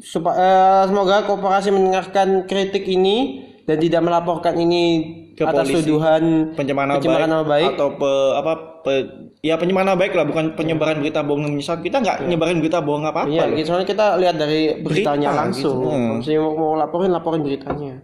[0.00, 4.84] Supa- eh, semoga korporasi mendengarkan kritik ini dan tidak melaporkan ini
[5.32, 5.78] Ke atas polisi.
[5.84, 7.68] tuduhan Pencemaran nama baik, baik.
[7.72, 8.52] atau pe- apa
[8.82, 9.08] pe-
[9.42, 11.82] ya pencemaran nama baik lah, bukan penyebaran berita bohong menyesat.
[11.82, 13.26] Kita nggak nyebarin berita bohong apa-apa.
[13.26, 13.58] Iya, loh.
[13.58, 13.66] gitu.
[13.74, 15.78] soalnya kita lihat dari beritanya Berita, langsung.
[15.82, 15.90] gitu.
[15.90, 16.12] Hmm.
[16.22, 17.94] Misalnya mau, mau laporin, laporin beritanya.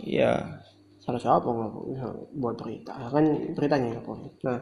[0.00, 0.32] Iya.
[0.98, 1.70] Salah siapa nggak
[2.34, 2.92] buat berita?
[3.12, 4.32] Kan beritanya laporin.
[4.42, 4.58] Nah,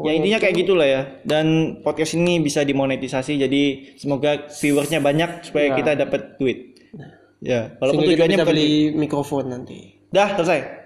[0.00, 1.02] Ya intinya kayak gitulah ya.
[1.28, 3.62] Dan podcast ini bisa dimonetisasi jadi
[4.00, 5.76] semoga viewersnya banyak supaya Iya.
[5.76, 6.58] kita dapat duit.
[7.40, 9.78] Ya, walaupun sehingga kita tujuannya bisa bukan beli mikrofon nanti.
[10.08, 10.79] Dah, selesai.